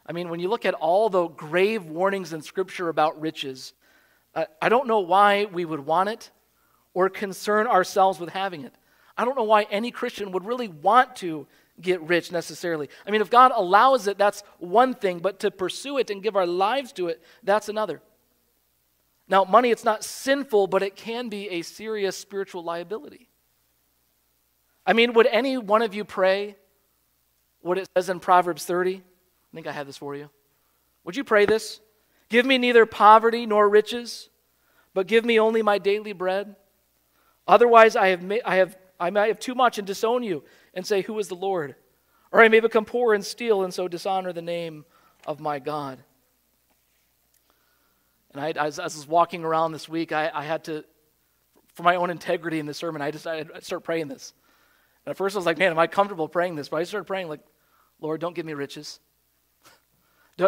I 0.06 0.12
mean, 0.12 0.28
when 0.28 0.40
you 0.40 0.48
look 0.48 0.64
at 0.64 0.74
all 0.74 1.08
the 1.08 1.28
grave 1.28 1.86
warnings 1.86 2.32
in 2.32 2.42
Scripture 2.42 2.88
about 2.88 3.20
riches, 3.20 3.72
uh, 4.34 4.44
I 4.60 4.68
don't 4.68 4.86
know 4.86 5.00
why 5.00 5.46
we 5.46 5.64
would 5.64 5.80
want 5.80 6.08
it 6.08 6.30
or 6.94 7.08
concern 7.08 7.66
ourselves 7.66 8.20
with 8.20 8.30
having 8.30 8.64
it. 8.64 8.72
I 9.16 9.24
don't 9.24 9.36
know 9.36 9.44
why 9.44 9.66
any 9.70 9.90
Christian 9.90 10.30
would 10.32 10.44
really 10.44 10.68
want 10.68 11.16
to 11.16 11.46
get 11.80 12.00
rich 12.02 12.30
necessarily. 12.30 12.88
I 13.06 13.10
mean, 13.10 13.20
if 13.20 13.30
God 13.30 13.52
allows 13.54 14.06
it, 14.06 14.18
that's 14.18 14.42
one 14.58 14.94
thing, 14.94 15.18
but 15.18 15.40
to 15.40 15.50
pursue 15.50 15.98
it 15.98 16.10
and 16.10 16.22
give 16.22 16.36
our 16.36 16.46
lives 16.46 16.92
to 16.92 17.08
it, 17.08 17.22
that's 17.42 17.68
another. 17.68 18.00
Now, 19.28 19.44
money, 19.44 19.70
it's 19.70 19.84
not 19.84 20.04
sinful, 20.04 20.68
but 20.68 20.82
it 20.82 20.94
can 20.94 21.28
be 21.28 21.48
a 21.50 21.62
serious 21.62 22.16
spiritual 22.16 22.62
liability. 22.62 23.28
I 24.86 24.92
mean, 24.92 25.14
would 25.14 25.26
any 25.26 25.58
one 25.58 25.82
of 25.82 25.94
you 25.94 26.04
pray 26.04 26.56
what 27.66 27.78
it 27.78 27.88
says 27.96 28.08
in 28.08 28.20
Proverbs 28.20 28.64
30? 28.64 28.96
I 28.96 29.00
think 29.54 29.66
I 29.66 29.72
have 29.72 29.86
this 29.86 29.96
for 29.96 30.14
you. 30.14 30.30
Would 31.04 31.16
you 31.16 31.24
pray 31.24 31.46
this? 31.46 31.80
Give 32.28 32.46
me 32.46 32.58
neither 32.58 32.86
poverty 32.86 33.46
nor 33.46 33.68
riches, 33.68 34.28
but 34.94 35.06
give 35.06 35.24
me 35.24 35.38
only 35.38 35.62
my 35.62 35.78
daily 35.78 36.12
bread. 36.12 36.56
Otherwise, 37.46 37.94
I 37.94 38.08
have, 38.08 38.22
ma- 38.22 38.36
I 38.44 38.56
have 38.56 38.76
I 38.98 39.10
might 39.10 39.28
have 39.28 39.38
too 39.38 39.54
much 39.54 39.78
and 39.78 39.86
disown 39.86 40.22
you 40.22 40.44
and 40.74 40.86
say, 40.86 41.02
Who 41.02 41.18
is 41.18 41.28
the 41.28 41.34
Lord? 41.34 41.74
Or 42.32 42.42
I 42.42 42.48
may 42.48 42.60
become 42.60 42.84
poor 42.84 43.14
and 43.14 43.24
steal 43.24 43.62
and 43.62 43.72
so 43.72 43.88
dishonor 43.88 44.32
the 44.32 44.42
name 44.42 44.84
of 45.26 45.40
my 45.40 45.58
God. 45.58 45.98
And 48.32 48.40
I, 48.40 48.50
as, 48.50 48.78
as 48.78 48.94
I 48.94 48.98
was 48.98 49.08
walking 49.08 49.44
around 49.44 49.72
this 49.72 49.88
week, 49.88 50.12
I, 50.12 50.30
I 50.32 50.44
had 50.44 50.64
to, 50.64 50.84
for 51.74 51.82
my 51.82 51.96
own 51.96 52.10
integrity 52.10 52.58
in 52.58 52.66
the 52.66 52.74
sermon, 52.74 53.00
I 53.00 53.10
decided 53.10 53.50
I'd 53.54 53.64
start 53.64 53.84
praying 53.84 54.08
this. 54.08 54.34
And 55.04 55.12
at 55.12 55.16
first 55.16 55.36
I 55.36 55.38
was 55.38 55.46
like, 55.46 55.58
man, 55.58 55.70
am 55.70 55.78
I 55.78 55.86
comfortable 55.86 56.28
praying 56.28 56.56
this? 56.56 56.68
But 56.68 56.78
I 56.78 56.82
started 56.84 57.06
praying, 57.06 57.28
like, 57.28 57.40
Lord, 58.00 58.20
don't 58.20 58.34
give 58.34 58.46
me 58.46 58.54
riches. 58.54 59.00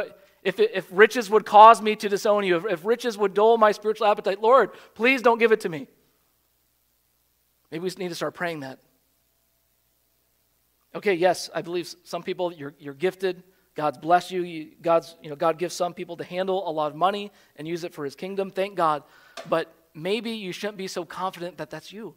if, 0.43 0.61
if 0.61 0.87
riches 0.91 1.31
would 1.31 1.47
cause 1.47 1.81
me 1.81 1.97
to 1.97 2.09
disown 2.09 2.45
you, 2.45 2.57
if, 2.57 2.67
if 2.67 2.85
riches 2.85 3.17
would 3.19 3.35
dull 3.35 3.57
my 3.57 3.73
spiritual 3.73 4.07
appetite, 4.07 4.41
Lord, 4.41 4.71
please 4.95 5.23
don't 5.23 5.39
give 5.39 5.53
it 5.53 5.61
to 5.61 5.69
me. 5.69 5.89
Maybe 7.71 7.83
we 7.83 7.91
need 7.99 8.09
to 8.09 8.15
start 8.15 8.35
praying 8.35 8.61
that. 8.61 8.79
Okay, 10.95 11.15
yes, 11.15 11.51
I 11.55 11.63
believe 11.63 11.95
some 12.05 12.23
people, 12.23 12.53
you're, 12.53 12.75
you're 12.79 12.95
gifted. 12.95 13.43
God's 13.75 13.99
blessed 13.99 14.31
you. 14.31 14.43
you. 14.43 14.73
God's, 14.81 15.15
you 15.23 15.31
know, 15.31 15.37
God 15.37 15.59
gives 15.59 15.75
some 15.75 15.95
people 15.95 16.17
to 16.17 16.25
handle 16.25 16.69
a 16.69 16.73
lot 16.73 16.91
of 16.91 16.97
money 16.97 17.31
and 17.57 17.69
use 17.69 17.85
it 17.85 17.93
for 17.93 18.05
his 18.05 18.17
kingdom. 18.17 18.51
Thank 18.51 18.75
God. 18.75 19.03
But 19.49 19.73
maybe 19.95 20.31
you 20.33 20.53
shouldn't 20.53 20.79
be 20.79 20.89
so 20.89 21.05
confident 21.05 21.59
that 21.59 21.71
that's 21.71 21.93
you. 21.93 22.15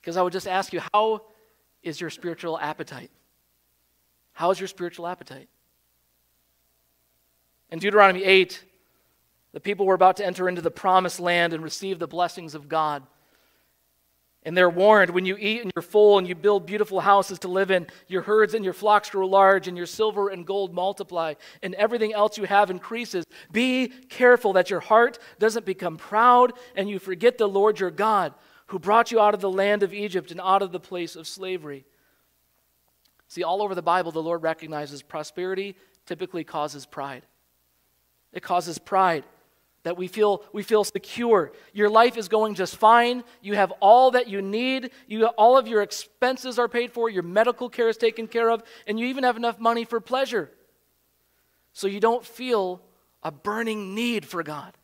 Because 0.00 0.16
I 0.16 0.22
would 0.22 0.32
just 0.32 0.46
ask 0.46 0.72
you, 0.72 0.80
how 0.92 1.22
is 1.82 2.00
your 2.00 2.10
spiritual 2.10 2.58
appetite? 2.58 3.10
How 4.32 4.50
is 4.50 4.60
your 4.60 4.68
spiritual 4.68 5.06
appetite? 5.06 5.48
In 7.70 7.78
Deuteronomy 7.78 8.24
8, 8.24 8.64
the 9.52 9.60
people 9.60 9.86
were 9.86 9.94
about 9.94 10.16
to 10.18 10.26
enter 10.26 10.48
into 10.48 10.62
the 10.62 10.70
promised 10.70 11.20
land 11.20 11.52
and 11.52 11.62
receive 11.62 11.98
the 11.98 12.06
blessings 12.06 12.54
of 12.54 12.68
God. 12.68 13.02
And 14.42 14.56
they're 14.56 14.70
warned 14.70 15.10
when 15.10 15.26
you 15.26 15.36
eat 15.38 15.60
and 15.62 15.70
you're 15.74 15.82
full 15.82 16.16
and 16.16 16.26
you 16.26 16.34
build 16.34 16.64
beautiful 16.64 17.00
houses 17.00 17.38
to 17.40 17.48
live 17.48 17.70
in, 17.70 17.86
your 18.08 18.22
herds 18.22 18.54
and 18.54 18.64
your 18.64 18.72
flocks 18.72 19.10
grow 19.10 19.26
large, 19.26 19.68
and 19.68 19.76
your 19.76 19.86
silver 19.86 20.30
and 20.30 20.46
gold 20.46 20.72
multiply, 20.72 21.34
and 21.62 21.74
everything 21.74 22.14
else 22.14 22.38
you 22.38 22.44
have 22.44 22.70
increases. 22.70 23.26
Be 23.52 23.88
careful 23.88 24.54
that 24.54 24.70
your 24.70 24.80
heart 24.80 25.18
doesn't 25.38 25.66
become 25.66 25.98
proud 25.98 26.54
and 26.74 26.88
you 26.88 26.98
forget 26.98 27.36
the 27.36 27.48
Lord 27.48 27.78
your 27.78 27.90
God, 27.90 28.32
who 28.70 28.78
brought 28.78 29.10
you 29.10 29.20
out 29.20 29.34
of 29.34 29.40
the 29.40 29.50
land 29.50 29.82
of 29.82 29.92
Egypt 29.92 30.30
and 30.30 30.40
out 30.40 30.62
of 30.62 30.70
the 30.70 30.78
place 30.78 31.16
of 31.16 31.26
slavery. 31.26 31.84
See, 33.26 33.42
all 33.42 33.62
over 33.62 33.74
the 33.74 33.82
Bible, 33.82 34.12
the 34.12 34.22
Lord 34.22 34.44
recognizes 34.44 35.02
prosperity 35.02 35.74
typically 36.06 36.44
causes 36.44 36.86
pride. 36.86 37.24
It 38.32 38.44
causes 38.44 38.78
pride 38.78 39.24
that 39.82 39.96
we 39.96 40.06
feel 40.06 40.44
we 40.52 40.62
feel 40.62 40.84
secure. 40.84 41.50
Your 41.72 41.90
life 41.90 42.16
is 42.16 42.28
going 42.28 42.54
just 42.54 42.76
fine. 42.76 43.24
You 43.40 43.56
have 43.56 43.72
all 43.80 44.12
that 44.12 44.28
you 44.28 44.40
need. 44.40 44.92
You 45.08 45.26
all 45.26 45.58
of 45.58 45.66
your 45.66 45.82
expenses 45.82 46.56
are 46.56 46.68
paid 46.68 46.92
for. 46.92 47.10
Your 47.10 47.24
medical 47.24 47.68
care 47.68 47.88
is 47.88 47.96
taken 47.96 48.28
care 48.28 48.50
of. 48.50 48.62
And 48.86 49.00
you 49.00 49.06
even 49.06 49.24
have 49.24 49.36
enough 49.36 49.58
money 49.58 49.84
for 49.84 50.00
pleasure. 50.00 50.48
So 51.72 51.88
you 51.88 51.98
don't 51.98 52.24
feel 52.24 52.82
a 53.24 53.32
burning 53.32 53.96
need 53.96 54.26
for 54.26 54.44
god. 54.44 54.76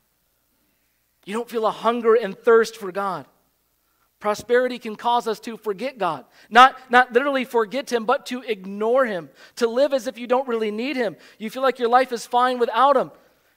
You 1.24 1.34
don't 1.34 1.48
feel 1.48 1.66
a 1.66 1.70
hunger 1.70 2.16
and 2.16 2.36
thirst 2.36 2.76
for 2.76 2.90
god 2.90 3.26
prosperity 4.18 4.78
can 4.78 4.96
cause 4.96 5.28
us 5.28 5.38
to 5.38 5.56
forget 5.56 5.98
god 5.98 6.24
not 6.48 6.78
not 6.90 7.12
literally 7.12 7.44
forget 7.44 7.92
him 7.92 8.04
but 8.04 8.26
to 8.26 8.42
ignore 8.42 9.04
him 9.04 9.28
to 9.56 9.66
live 9.68 9.92
as 9.92 10.06
if 10.06 10.18
you 10.18 10.26
don't 10.26 10.48
really 10.48 10.70
need 10.70 10.96
him 10.96 11.16
you 11.38 11.50
feel 11.50 11.62
like 11.62 11.78
your 11.78 11.88
life 11.88 12.12
is 12.12 12.26
fine 12.26 12.58
without 12.58 12.96
him 12.96 13.10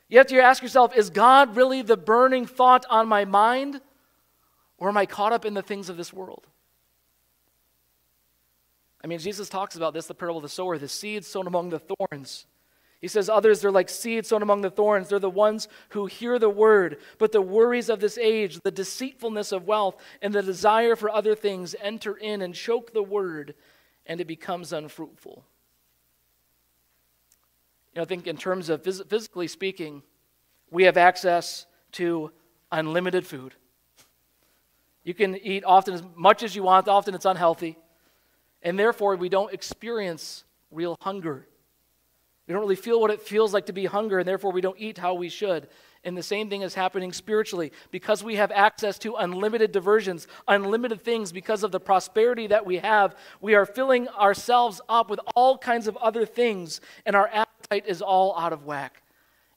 you 0.09 0.17
have 0.17 0.27
to 0.27 0.41
ask 0.41 0.61
yourself 0.63 0.97
is 0.97 1.11
God 1.11 1.55
really 1.55 1.83
the 1.83 1.95
burning 1.95 2.45
thought 2.47 2.85
on 2.89 3.07
my 3.07 3.25
mind? 3.25 3.79
Or 4.79 4.89
am 4.89 4.97
I 4.97 5.05
caught 5.05 5.31
up 5.31 5.45
in 5.45 5.53
the 5.53 5.61
things 5.61 5.89
of 5.89 5.97
this 5.97 6.11
world? 6.11 6.47
I 9.03 9.07
mean, 9.07 9.19
Jesus 9.19 9.47
talks 9.47 9.75
about 9.75 9.93
this, 9.93 10.07
the 10.07 10.15
parable 10.15 10.39
of 10.39 10.43
the 10.43 10.49
sower, 10.49 10.77
the 10.77 10.87
seed 10.87 11.23
sown 11.23 11.47
among 11.47 11.69
the 11.69 11.79
thorns. 11.79 12.47
He 13.01 13.07
says, 13.07 13.29
Others, 13.29 13.61
they're 13.61 13.71
like 13.71 13.89
seed 13.89 14.25
sown 14.25 14.41
among 14.41 14.61
the 14.61 14.69
thorns. 14.69 15.07
They're 15.07 15.19
the 15.19 15.29
ones 15.29 15.67
who 15.89 16.05
hear 16.05 16.37
the 16.37 16.49
word, 16.49 16.97
but 17.17 17.31
the 17.31 17.41
worries 17.41 17.89
of 17.89 17.99
this 17.99 18.17
age, 18.17 18.59
the 18.59 18.71
deceitfulness 18.71 19.51
of 19.51 19.67
wealth, 19.67 19.95
and 20.21 20.33
the 20.33 20.43
desire 20.43 20.95
for 20.95 21.09
other 21.09 21.33
things 21.33 21.75
enter 21.81 22.15
in 22.15 22.41
and 22.41 22.53
choke 22.53 22.93
the 22.93 23.03
word, 23.03 23.55
and 24.05 24.19
it 24.19 24.27
becomes 24.27 24.73
unfruitful. 24.73 25.45
You 27.93 27.99
know, 27.99 28.01
I 28.01 28.05
think 28.05 28.27
in 28.27 28.37
terms 28.37 28.69
of 28.69 28.83
phys- 28.83 29.07
physically 29.09 29.47
speaking, 29.47 30.03
we 30.69 30.83
have 30.83 30.97
access 30.97 31.65
to 31.93 32.31
unlimited 32.71 33.25
food. 33.25 33.55
You 35.03 35.13
can 35.13 35.37
eat 35.37 35.63
often 35.63 35.93
as 35.93 36.03
much 36.15 36.43
as 36.43 36.55
you 36.55 36.63
want, 36.63 36.87
often 36.87 37.15
it's 37.15 37.25
unhealthy. 37.25 37.77
And 38.61 38.77
therefore, 38.77 39.15
we 39.15 39.29
don't 39.29 39.53
experience 39.53 40.43
real 40.69 40.97
hunger. 41.01 41.47
We 42.49 42.53
don't 42.53 42.63
really 42.63 42.75
feel 42.75 42.99
what 42.99 43.11
it 43.11 43.21
feels 43.21 43.53
like 43.53 43.67
to 43.67 43.73
be 43.73 43.85
hunger, 43.85 44.17
and 44.17 44.27
therefore, 44.27 44.51
we 44.51 44.59
don't 44.59 44.79
eat 44.79 44.97
how 44.97 45.13
we 45.13 45.29
should. 45.29 45.67
And 46.03 46.17
the 46.17 46.23
same 46.23 46.49
thing 46.49 46.63
is 46.63 46.73
happening 46.73 47.13
spiritually. 47.13 47.71
Because 47.91 48.23
we 48.23 48.37
have 48.37 48.51
access 48.51 48.97
to 48.99 49.17
unlimited 49.17 49.71
diversions, 49.71 50.25
unlimited 50.47 50.99
things, 50.99 51.31
because 51.31 51.63
of 51.63 51.71
the 51.71 51.79
prosperity 51.79 52.47
that 52.47 52.65
we 52.65 52.79
have, 52.79 53.15
we 53.39 53.53
are 53.53 53.67
filling 53.67 54.07
ourselves 54.07 54.81
up 54.89 55.11
with 55.11 55.19
all 55.35 55.59
kinds 55.59 55.87
of 55.87 55.95
other 55.97 56.25
things, 56.25 56.81
and 57.05 57.15
our 57.15 57.27
appetite 57.27 57.85
is 57.85 58.01
all 58.01 58.35
out 58.35 58.51
of 58.51 58.65
whack. 58.65 59.03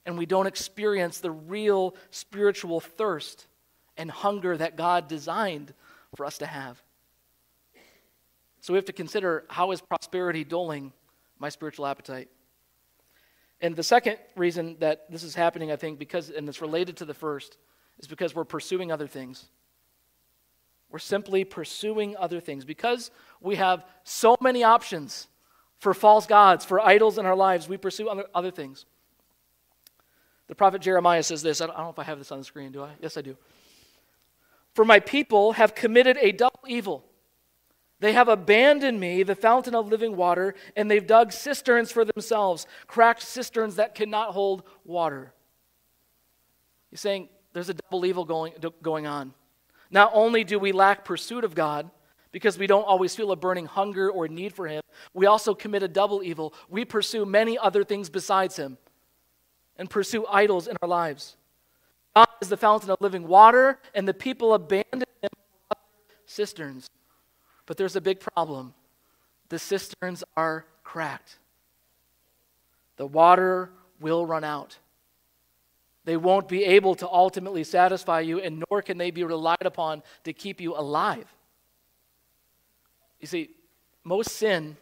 And 0.05 0.15
we 0.15 0.27
don't 0.27 0.45
experience 0.45 1.17
the 1.17 1.31
real 1.31 1.95
spiritual 2.11 2.79
thirst 2.79 3.47
and 3.97 4.11
hunger 4.11 4.55
that 4.55 4.75
God 4.75 5.07
designed 5.07 5.73
for 6.15 6.27
us 6.27 6.37
to 6.37 6.45
have. 6.45 6.79
So 8.61 8.71
we 8.71 8.77
have 8.77 8.85
to 8.85 8.93
consider 8.93 9.45
how 9.49 9.71
is 9.71 9.81
prosperity 9.81 10.43
dulling 10.43 10.93
my 11.39 11.49
spiritual 11.49 11.87
appetite? 11.87 12.29
And 13.63 13.77
the 13.77 13.81
second 13.81 14.17
reason 14.35 14.75
that 14.81 15.09
this 15.09 15.23
is 15.23 15.35
happening, 15.35 15.71
I 15.71 15.77
think, 15.77 15.97
because, 15.97 16.29
and 16.29 16.47
it's 16.49 16.61
related 16.61 16.97
to 16.97 17.05
the 17.05 17.13
first, 17.13 17.57
is 17.97 18.07
because 18.07 18.35
we're 18.35 18.43
pursuing 18.43 18.91
other 18.91 19.07
things. 19.07 19.45
We're 20.91 20.99
simply 20.99 21.45
pursuing 21.45 22.17
other 22.17 22.41
things. 22.41 22.65
Because 22.65 23.09
we 23.39 23.55
have 23.55 23.85
so 24.03 24.35
many 24.41 24.65
options 24.65 25.27
for 25.79 25.93
false 25.93 26.27
gods, 26.27 26.65
for 26.65 26.81
idols 26.81 27.17
in 27.17 27.25
our 27.25 27.37
lives, 27.37 27.69
we 27.69 27.77
pursue 27.77 28.09
other, 28.09 28.25
other 28.35 28.51
things. 28.51 28.85
The 30.47 30.55
prophet 30.55 30.81
Jeremiah 30.81 31.23
says 31.23 31.41
this. 31.41 31.61
I 31.61 31.67
don't 31.67 31.77
know 31.77 31.89
if 31.89 31.97
I 31.97 32.03
have 32.03 32.19
this 32.19 32.33
on 32.33 32.39
the 32.39 32.43
screen, 32.43 32.73
do 32.73 32.83
I? 32.83 32.89
Yes, 33.01 33.15
I 33.15 33.21
do. 33.21 33.37
For 34.73 34.83
my 34.83 34.99
people 34.99 35.53
have 35.53 35.73
committed 35.73 36.17
a 36.19 36.33
double 36.33 36.59
evil. 36.67 37.05
They 38.03 38.11
have 38.11 38.27
abandoned 38.27 38.99
me, 38.99 39.23
the 39.23 39.33
fountain 39.33 39.73
of 39.73 39.87
living 39.87 40.17
water, 40.17 40.55
and 40.75 40.91
they've 40.91 41.07
dug 41.07 41.31
cisterns 41.31 41.89
for 41.89 42.03
themselves, 42.03 42.67
cracked 42.85 43.21
cisterns 43.21 43.77
that 43.77 43.95
cannot 43.95 44.31
hold 44.31 44.63
water. 44.83 45.33
He's 46.91 46.99
saying 46.99 47.29
there's 47.53 47.69
a 47.69 47.75
double 47.75 48.05
evil 48.05 48.25
going, 48.25 48.51
going 48.81 49.07
on. 49.07 49.33
Not 49.89 50.11
only 50.13 50.43
do 50.43 50.59
we 50.59 50.73
lack 50.73 51.05
pursuit 51.05 51.45
of 51.45 51.55
God, 51.55 51.89
because 52.33 52.57
we 52.57 52.67
don't 52.67 52.83
always 52.83 53.15
feel 53.15 53.31
a 53.31 53.37
burning 53.37 53.67
hunger 53.67 54.11
or 54.11 54.27
need 54.27 54.53
for 54.53 54.67
Him, 54.67 54.81
we 55.13 55.25
also 55.25 55.55
commit 55.55 55.81
a 55.81 55.87
double 55.87 56.21
evil. 56.23 56.53
We 56.67 56.83
pursue 56.83 57.25
many 57.25 57.57
other 57.57 57.85
things 57.85 58.09
besides 58.09 58.57
Him 58.57 58.77
and 59.77 59.89
pursue 59.89 60.25
idols 60.27 60.67
in 60.67 60.75
our 60.81 60.89
lives. 60.89 61.37
God 62.17 62.27
is 62.41 62.49
the 62.49 62.57
fountain 62.57 62.89
of 62.89 62.97
living 62.99 63.25
water, 63.25 63.79
and 63.95 64.05
the 64.05 64.13
people 64.13 64.55
abandon 64.55 65.07
Him 65.21 65.29
cisterns. 66.25 66.89
But 67.65 67.77
there's 67.77 67.95
a 67.95 68.01
big 68.01 68.19
problem 68.19 68.73
the 69.49 69.59
cisterns 69.59 70.23
are 70.35 70.65
cracked. 70.83 71.37
The 72.97 73.05
water 73.05 73.69
will 73.99 74.25
run 74.25 74.43
out. 74.43 74.77
They 76.05 76.17
won't 76.17 76.47
be 76.47 76.65
able 76.65 76.95
to 76.95 77.07
ultimately 77.07 77.63
satisfy 77.63 78.21
you, 78.21 78.39
and 78.39 78.63
nor 78.69 78.81
can 78.81 78.97
they 78.97 79.11
be 79.11 79.23
relied 79.23 79.65
upon 79.65 80.03
to 80.23 80.33
keep 80.33 80.59
you 80.59 80.75
alive. 80.75 81.25
You 83.19 83.27
see, 83.27 83.51
most 84.03 84.31
sin 84.31 84.75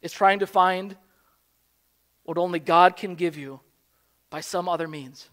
is 0.00 0.12
trying 0.12 0.38
to 0.38 0.46
find 0.46 0.96
what 2.24 2.38
only 2.38 2.60
God 2.60 2.96
can 2.96 3.14
give 3.14 3.36
you 3.36 3.60
by 4.30 4.40
some 4.40 4.68
other 4.68 4.86
means. 4.86 5.28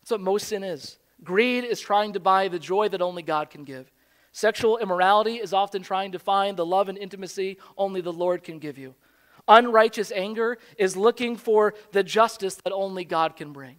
That's 0.00 0.10
what 0.10 0.20
most 0.20 0.48
sin 0.48 0.62
is. 0.62 0.98
Greed 1.22 1.64
is 1.64 1.80
trying 1.80 2.12
to 2.12 2.20
buy 2.20 2.48
the 2.48 2.58
joy 2.58 2.88
that 2.88 3.00
only 3.00 3.22
God 3.22 3.48
can 3.48 3.64
give. 3.64 3.90
Sexual 4.34 4.78
immorality 4.78 5.36
is 5.36 5.52
often 5.52 5.84
trying 5.84 6.10
to 6.10 6.18
find 6.18 6.56
the 6.56 6.66
love 6.66 6.88
and 6.88 6.98
intimacy 6.98 7.56
only 7.78 8.00
the 8.00 8.12
Lord 8.12 8.42
can 8.42 8.58
give 8.58 8.76
you. 8.76 8.96
Unrighteous 9.46 10.10
anger 10.10 10.58
is 10.76 10.96
looking 10.96 11.36
for 11.36 11.72
the 11.92 12.02
justice 12.02 12.56
that 12.56 12.72
only 12.72 13.04
God 13.04 13.36
can 13.36 13.52
bring. 13.52 13.76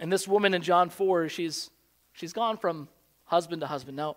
And 0.00 0.12
this 0.12 0.26
woman 0.26 0.52
in 0.52 0.62
John 0.62 0.90
4, 0.90 1.28
she's, 1.28 1.70
she's 2.12 2.32
gone 2.32 2.56
from 2.56 2.88
husband 3.26 3.60
to 3.60 3.68
husband. 3.68 3.96
Now, 3.96 4.16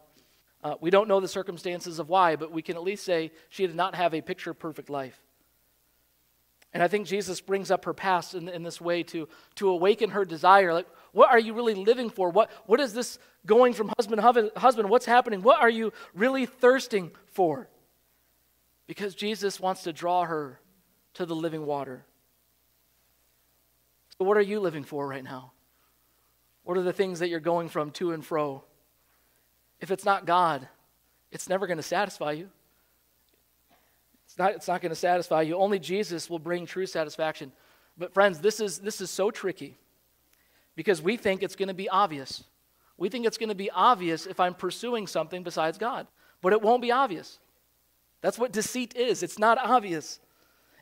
uh, 0.64 0.74
we 0.82 0.90
don't 0.90 1.08
know 1.08 1.20
the 1.20 1.28
circumstances 1.28 2.00
of 2.00 2.10
why, 2.10 2.38
but 2.38 2.52
we 2.52 2.64
can 2.64 2.76
at 2.76 2.82
least 2.82 3.06
say 3.06 3.32
she 3.50 3.68
did 3.68 3.76
not 3.76 3.94
have 3.94 4.16
a 4.16 4.22
picture 4.22 4.56
perfect 4.56 4.90
life. 4.90 5.22
And 6.78 6.84
I 6.84 6.88
think 6.88 7.08
Jesus 7.08 7.42
brings 7.42 7.72
up 7.72 7.86
her 7.86 7.94
past 7.96 8.36
in, 8.36 8.48
in 8.48 8.62
this 8.62 8.80
way 8.80 9.02
to, 9.02 9.28
to 9.56 9.70
awaken 9.70 10.12
her 10.12 10.24
desire. 10.24 10.76
Like, 10.76 10.86
what 11.12 11.32
are 11.32 11.40
you 11.40 11.56
really 11.56 11.74
living 11.74 12.12
for? 12.12 12.30
What, 12.30 12.52
what 12.68 12.80
is 12.80 12.94
this 12.94 13.18
going 13.48 13.74
from 13.74 13.92
husband 13.98 14.22
to 14.22 14.52
husband? 14.60 14.88
What's 14.88 15.08
happening? 15.08 15.42
What 15.42 15.60
are 15.60 15.72
you 15.72 15.92
really 16.14 16.46
thirsting 16.46 17.10
for? 17.32 17.68
Because 18.86 19.16
Jesus 19.16 19.60
wants 19.60 19.86
to 19.86 19.92
draw 19.92 20.26
her 20.26 20.60
to 21.16 21.26
the 21.26 21.36
living 21.36 21.66
water. 21.66 22.06
So, 24.20 24.26
what 24.26 24.38
are 24.38 24.42
you 24.42 24.60
living 24.60 24.84
for 24.84 25.08
right 25.08 25.24
now? 25.24 25.54
What 26.64 26.78
are 26.78 26.84
the 26.84 26.94
things 26.94 27.18
that 27.22 27.30
you're 27.30 27.40
going 27.40 27.70
from 27.70 27.90
to 27.94 28.12
and 28.12 28.24
fro? 28.24 28.64
If 29.82 29.90
it's 29.90 30.06
not 30.06 30.28
God, 30.28 30.68
it's 31.32 31.50
never 31.50 31.66
going 31.66 31.78
to 31.78 31.84
satisfy 31.84 32.34
you. 32.34 32.52
It's 34.38 34.40
not, 34.40 34.54
it's 34.54 34.68
not 34.68 34.82
going 34.82 34.92
to 34.92 34.96
satisfy 34.96 35.42
you. 35.42 35.56
Only 35.56 35.80
Jesus 35.80 36.30
will 36.30 36.38
bring 36.38 36.68
true 36.68 36.86
satisfaction. 36.86 37.52
But, 37.98 38.14
friends, 38.14 38.38
this 38.38 38.60
is, 38.60 38.78
this 38.78 39.02
is 39.02 39.10
so 39.10 39.32
tricky 39.32 39.80
because 40.76 41.02
we 41.02 41.18
think 41.18 41.42
it's 41.42 41.56
going 41.56 41.70
to 41.70 41.74
be 41.74 41.90
obvious. 41.90 42.44
We 43.00 43.10
think 43.10 43.26
it's 43.26 43.40
going 43.40 43.50
to 43.50 43.56
be 43.56 43.72
obvious 43.72 44.28
if 44.28 44.40
I'm 44.40 44.54
pursuing 44.54 45.08
something 45.08 45.42
besides 45.42 45.80
God, 45.80 46.06
but 46.44 46.54
it 46.54 46.62
won't 46.62 46.84
be 46.84 46.92
obvious. 46.92 47.40
That's 48.22 48.38
what 48.38 48.52
deceit 48.52 48.96
is. 48.96 49.24
It's 49.24 49.40
not 49.40 49.58
obvious. 49.58 50.20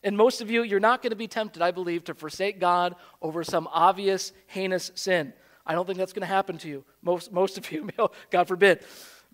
And 0.04 0.18
most 0.18 0.42
of 0.42 0.52
you, 0.52 0.64
you're 0.64 0.82
not 0.82 1.02
going 1.02 1.12
to 1.12 1.16
be 1.16 1.30
tempted, 1.30 1.62
I 1.62 1.72
believe, 1.72 2.04
to 2.04 2.14
forsake 2.14 2.60
God 2.60 2.94
over 3.22 3.42
some 3.42 3.70
obvious, 3.72 4.34
heinous 4.48 4.92
sin. 4.96 5.32
I 5.66 5.76
don't 5.76 5.86
think 5.86 5.98
that's 5.98 6.12
going 6.12 6.24
to 6.24 6.28
happen 6.28 6.58
to 6.58 6.68
you. 6.68 6.84
Most, 7.02 7.32
most 7.32 7.58
of 7.58 7.72
you, 7.72 7.88
God 8.32 8.50
forbid. 8.50 8.84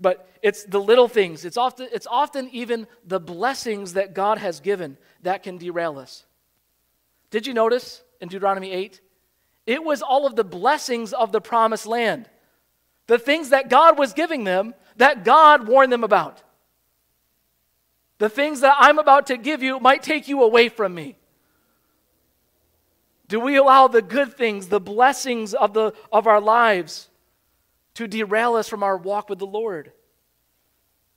But 0.01 0.27
it's 0.41 0.63
the 0.63 0.81
little 0.81 1.08
things. 1.08 1.46
It's 1.46 1.58
often, 1.58 1.88
it's 1.93 2.08
often 2.10 2.50
even 2.51 2.88
the 3.05 3.20
blessings 3.20 3.93
that 3.93 4.15
God 4.15 4.39
has 4.39 4.60
given 4.60 4.98
that 5.22 5.43
can 5.43 5.60
derail 5.60 6.00
us. 6.00 6.25
Did 7.29 7.46
you 7.46 7.53
notice 7.53 8.03
in 8.20 8.27
Deuteronomy 8.27 8.72
8? 8.72 9.00
It 9.67 9.84
was 9.84 10.01
all 10.01 10.25
of 10.25 10.36
the 10.36 10.43
blessings 10.43 11.13
of 11.13 11.31
the 11.31 11.39
promised 11.39 11.86
land, 11.86 12.27
the 13.05 13.20
things 13.20 13.50
that 13.50 13.70
God 13.70 14.00
was 14.00 14.13
giving 14.13 14.43
them 14.43 14.74
that 14.98 15.24
God 15.24 15.67
warned 15.67 15.93
them 15.93 16.03
about. 16.03 16.41
The 18.17 18.29
things 18.29 18.62
that 18.62 18.75
I'm 18.79 19.00
about 19.00 19.27
to 19.27 19.38
give 19.38 19.63
you 19.63 19.79
might 19.79 20.03
take 20.03 20.27
you 20.27 20.43
away 20.43 20.70
from 20.70 20.93
me. 20.93 21.15
Do 23.27 23.39
we 23.39 23.55
allow 23.55 23.88
the 23.88 24.01
good 24.01 24.36
things, 24.36 24.67
the 24.67 24.81
blessings 24.81 25.53
of, 25.53 25.74
the, 25.74 25.93
of 26.12 26.27
our 26.27 26.41
lives, 26.41 27.10
to 27.95 28.07
derail 28.07 28.55
us 28.55 28.67
from 28.67 28.83
our 28.83 28.98
walk 28.98 29.29
with 29.29 29.39
the 29.39 29.45
Lord? 29.45 29.91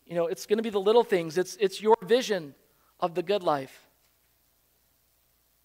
You 0.07 0.15
know, 0.15 0.27
it's 0.27 0.47
going 0.47 0.59
to 0.59 0.63
be 0.63 0.71
the 0.71 0.81
little 0.81 1.05
things. 1.05 1.39
It's, 1.39 1.57
it's 1.57 1.81
your 1.81 1.97
vision 2.03 2.55
of 3.01 3.15
the 3.15 3.23
good 3.23 3.43
life. 3.43 3.87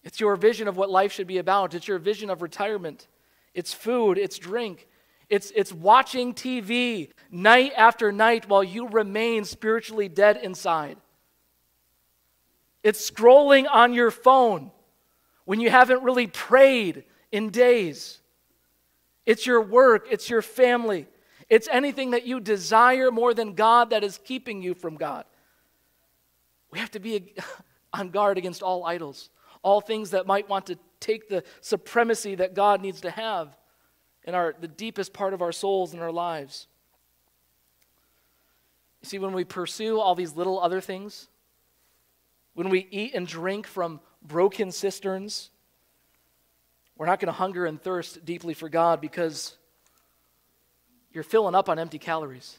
It's 0.02 0.18
your 0.18 0.34
vision 0.36 0.66
of 0.66 0.76
what 0.76 0.90
life 0.90 1.12
should 1.12 1.26
be 1.26 1.38
about. 1.38 1.74
It's 1.74 1.86
your 1.86 1.98
vision 1.98 2.30
of 2.30 2.42
retirement. 2.42 3.06
It's 3.54 3.74
food. 3.74 4.16
It's 4.16 4.38
drink. 4.38 4.88
It's, 5.28 5.52
it's 5.54 5.72
watching 5.72 6.34
TV 6.34 7.10
night 7.30 7.72
after 7.76 8.10
night 8.10 8.48
while 8.48 8.64
you 8.64 8.88
remain 8.88 9.44
spiritually 9.44 10.08
dead 10.08 10.38
inside. 10.42 10.96
It's 12.82 13.10
scrolling 13.10 13.66
on 13.70 13.92
your 13.92 14.10
phone 14.10 14.70
when 15.44 15.60
you 15.60 15.70
haven't 15.70 16.02
really 16.02 16.26
prayed 16.26 17.04
in 17.30 17.50
days. 17.50 18.19
It's 19.30 19.46
your 19.46 19.60
work, 19.60 20.08
it's 20.10 20.28
your 20.28 20.42
family, 20.42 21.06
it's 21.48 21.68
anything 21.70 22.10
that 22.10 22.26
you 22.26 22.40
desire 22.40 23.12
more 23.12 23.32
than 23.32 23.54
God 23.54 23.90
that 23.90 24.02
is 24.02 24.18
keeping 24.18 24.60
you 24.60 24.74
from 24.74 24.96
God. 24.96 25.24
We 26.72 26.80
have 26.80 26.90
to 26.90 26.98
be 26.98 27.34
on 27.92 28.10
guard 28.10 28.38
against 28.38 28.60
all 28.60 28.84
idols, 28.84 29.30
all 29.62 29.80
things 29.80 30.10
that 30.10 30.26
might 30.26 30.48
want 30.48 30.66
to 30.66 30.78
take 30.98 31.28
the 31.28 31.44
supremacy 31.60 32.34
that 32.34 32.54
God 32.54 32.82
needs 32.82 33.02
to 33.02 33.10
have 33.12 33.56
in 34.24 34.34
our, 34.34 34.56
the 34.60 34.66
deepest 34.66 35.12
part 35.12 35.32
of 35.32 35.42
our 35.42 35.52
souls 35.52 35.92
and 35.92 36.02
our 36.02 36.10
lives. 36.10 36.66
You 39.00 39.08
see, 39.10 39.20
when 39.20 39.32
we 39.32 39.44
pursue 39.44 40.00
all 40.00 40.16
these 40.16 40.34
little 40.34 40.60
other 40.60 40.80
things, 40.80 41.28
when 42.54 42.68
we 42.68 42.88
eat 42.90 43.14
and 43.14 43.28
drink 43.28 43.68
from 43.68 44.00
broken 44.22 44.72
cisterns. 44.72 45.50
We're 47.00 47.06
not 47.06 47.18
going 47.18 47.28
to 47.28 47.32
hunger 47.32 47.64
and 47.64 47.80
thirst 47.80 48.26
deeply 48.26 48.52
for 48.52 48.68
God 48.68 49.00
because 49.00 49.56
you're 51.14 51.24
filling 51.24 51.54
up 51.54 51.70
on 51.70 51.78
empty 51.78 51.98
calories. 51.98 52.58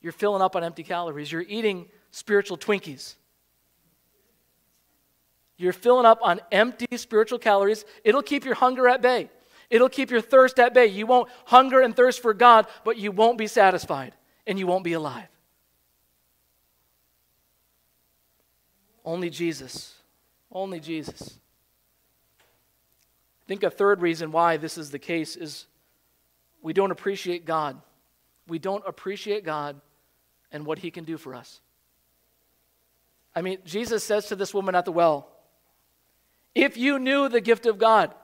You're 0.00 0.14
filling 0.14 0.40
up 0.40 0.56
on 0.56 0.64
empty 0.64 0.82
calories. 0.82 1.30
You're 1.30 1.44
eating 1.46 1.90
spiritual 2.10 2.56
Twinkies. 2.56 3.16
You're 5.58 5.74
filling 5.74 6.06
up 6.06 6.20
on 6.22 6.40
empty 6.50 6.96
spiritual 6.96 7.38
calories. 7.38 7.84
It'll 8.02 8.22
keep 8.22 8.46
your 8.46 8.54
hunger 8.54 8.88
at 8.88 9.02
bay. 9.02 9.28
It'll 9.68 9.90
keep 9.90 10.10
your 10.10 10.22
thirst 10.22 10.58
at 10.58 10.72
bay. 10.72 10.86
You 10.86 11.06
won't 11.06 11.28
hunger 11.44 11.82
and 11.82 11.94
thirst 11.94 12.22
for 12.22 12.32
God, 12.32 12.66
but 12.82 12.96
you 12.96 13.12
won't 13.12 13.36
be 13.36 13.46
satisfied 13.46 14.14
and 14.46 14.58
you 14.58 14.66
won't 14.66 14.84
be 14.84 14.94
alive. 14.94 15.28
Only 19.04 19.28
Jesus. 19.28 19.96
Only 20.50 20.80
Jesus. 20.80 21.40
Think 23.50 23.64
a 23.64 23.70
third 23.70 24.00
reason 24.00 24.30
why 24.30 24.58
this 24.58 24.78
is 24.78 24.92
the 24.92 25.00
case 25.00 25.34
is 25.34 25.66
we 26.62 26.72
don't 26.72 26.92
appreciate 26.92 27.44
God. 27.44 27.82
We 28.46 28.60
don't 28.60 28.84
appreciate 28.86 29.44
God 29.44 29.80
and 30.52 30.64
what 30.64 30.78
He 30.78 30.92
can 30.92 31.02
do 31.02 31.18
for 31.18 31.34
us. 31.34 31.60
I 33.34 33.42
mean, 33.42 33.58
Jesus 33.64 34.04
says 34.04 34.26
to 34.26 34.36
this 34.36 34.54
woman 34.54 34.76
at 34.76 34.84
the 34.84 34.92
well, 34.92 35.32
if 36.54 36.76
you 36.76 37.00
knew 37.00 37.28
the 37.28 37.40
gift 37.40 37.66
of 37.66 37.76
God, 37.76 38.14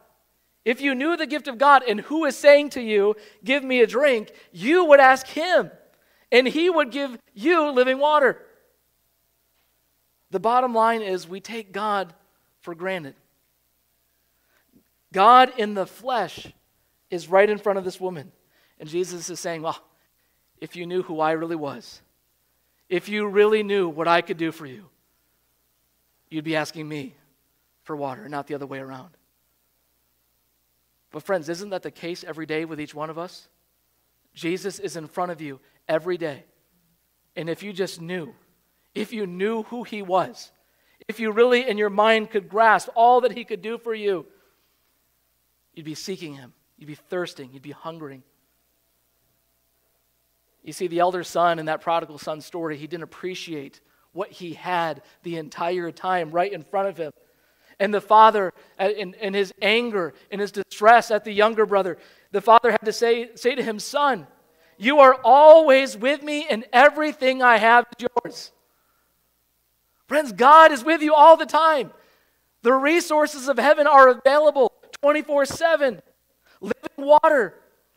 if 0.64 0.80
you 0.80 0.94
knew 0.94 1.16
the 1.16 1.26
gift 1.26 1.48
of 1.48 1.58
God 1.58 1.82
and 1.82 2.02
who 2.02 2.24
is 2.24 2.38
saying 2.38 2.70
to 2.70 2.80
you, 2.80 3.16
Give 3.42 3.64
me 3.64 3.80
a 3.80 3.86
drink, 3.88 4.30
you 4.52 4.84
would 4.84 5.00
ask 5.00 5.26
Him, 5.26 5.72
and 6.30 6.46
He 6.46 6.70
would 6.70 6.92
give 6.92 7.18
you 7.34 7.72
living 7.72 7.98
water. 7.98 8.40
The 10.30 10.38
bottom 10.38 10.72
line 10.72 11.02
is 11.02 11.26
we 11.26 11.40
take 11.40 11.72
God 11.72 12.14
for 12.60 12.76
granted. 12.76 13.16
God 15.12 15.52
in 15.56 15.74
the 15.74 15.86
flesh 15.86 16.46
is 17.10 17.28
right 17.28 17.48
in 17.48 17.58
front 17.58 17.78
of 17.78 17.84
this 17.84 18.00
woman. 18.00 18.32
And 18.78 18.88
Jesus 18.88 19.30
is 19.30 19.40
saying, 19.40 19.62
Well, 19.62 19.82
if 20.60 20.76
you 20.76 20.86
knew 20.86 21.02
who 21.02 21.20
I 21.20 21.32
really 21.32 21.56
was, 21.56 22.00
if 22.88 23.08
you 23.08 23.26
really 23.26 23.62
knew 23.62 23.88
what 23.88 24.08
I 24.08 24.20
could 24.20 24.36
do 24.36 24.52
for 24.52 24.66
you, 24.66 24.86
you'd 26.28 26.44
be 26.44 26.56
asking 26.56 26.88
me 26.88 27.14
for 27.82 27.96
water, 27.96 28.28
not 28.28 28.46
the 28.46 28.54
other 28.54 28.66
way 28.66 28.78
around. 28.78 29.10
But, 31.10 31.22
friends, 31.22 31.48
isn't 31.48 31.70
that 31.70 31.82
the 31.82 31.90
case 31.90 32.24
every 32.24 32.46
day 32.46 32.64
with 32.64 32.80
each 32.80 32.94
one 32.94 33.10
of 33.10 33.18
us? 33.18 33.48
Jesus 34.34 34.78
is 34.78 34.96
in 34.96 35.06
front 35.06 35.32
of 35.32 35.40
you 35.40 35.60
every 35.88 36.18
day. 36.18 36.44
And 37.36 37.48
if 37.48 37.62
you 37.62 37.72
just 37.72 38.00
knew, 38.00 38.34
if 38.94 39.12
you 39.12 39.26
knew 39.26 39.62
who 39.64 39.82
he 39.82 40.02
was, 40.02 40.50
if 41.08 41.20
you 41.20 41.30
really 41.30 41.68
in 41.68 41.78
your 41.78 41.90
mind 41.90 42.30
could 42.30 42.48
grasp 42.48 42.88
all 42.94 43.20
that 43.22 43.32
he 43.32 43.44
could 43.44 43.62
do 43.62 43.78
for 43.78 43.94
you, 43.94 44.26
you'd 45.76 45.84
be 45.84 45.94
seeking 45.94 46.34
him, 46.34 46.52
you'd 46.76 46.86
be 46.86 46.96
thirsting, 46.96 47.50
you'd 47.52 47.62
be 47.62 47.70
hungering. 47.70 48.24
You 50.64 50.72
see, 50.72 50.88
the 50.88 50.98
elder 50.98 51.22
son 51.22 51.60
in 51.60 51.66
that 51.66 51.80
prodigal 51.80 52.18
son 52.18 52.40
story, 52.40 52.76
he 52.76 52.88
didn't 52.88 53.04
appreciate 53.04 53.80
what 54.12 54.32
he 54.32 54.54
had 54.54 55.02
the 55.22 55.36
entire 55.36 55.92
time 55.92 56.32
right 56.32 56.52
in 56.52 56.64
front 56.64 56.88
of 56.88 56.96
him. 56.96 57.12
And 57.78 57.92
the 57.92 58.00
father, 58.00 58.52
in, 58.80 59.14
in 59.14 59.34
his 59.34 59.52
anger, 59.60 60.14
in 60.30 60.40
his 60.40 60.50
distress 60.50 61.10
at 61.10 61.24
the 61.24 61.32
younger 61.32 61.66
brother, 61.66 61.98
the 62.32 62.40
father 62.40 62.70
had 62.70 62.84
to 62.84 62.92
say, 62.92 63.28
say 63.36 63.54
to 63.54 63.62
him, 63.62 63.78
Son, 63.78 64.26
you 64.78 65.00
are 65.00 65.20
always 65.22 65.96
with 65.96 66.22
me, 66.22 66.46
and 66.48 66.64
everything 66.72 67.42
I 67.42 67.58
have 67.58 67.86
is 67.98 68.06
yours. 68.24 68.52
Friends, 70.06 70.32
God 70.32 70.72
is 70.72 70.82
with 70.82 71.02
you 71.02 71.14
all 71.14 71.36
the 71.36 71.46
time. 71.46 71.92
The 72.62 72.72
resources 72.72 73.48
of 73.48 73.58
heaven 73.58 73.86
are 73.86 74.08
available 74.08 74.72
24 75.06 75.46
7. 75.46 76.02
Living 76.60 76.74
water, 76.96 77.54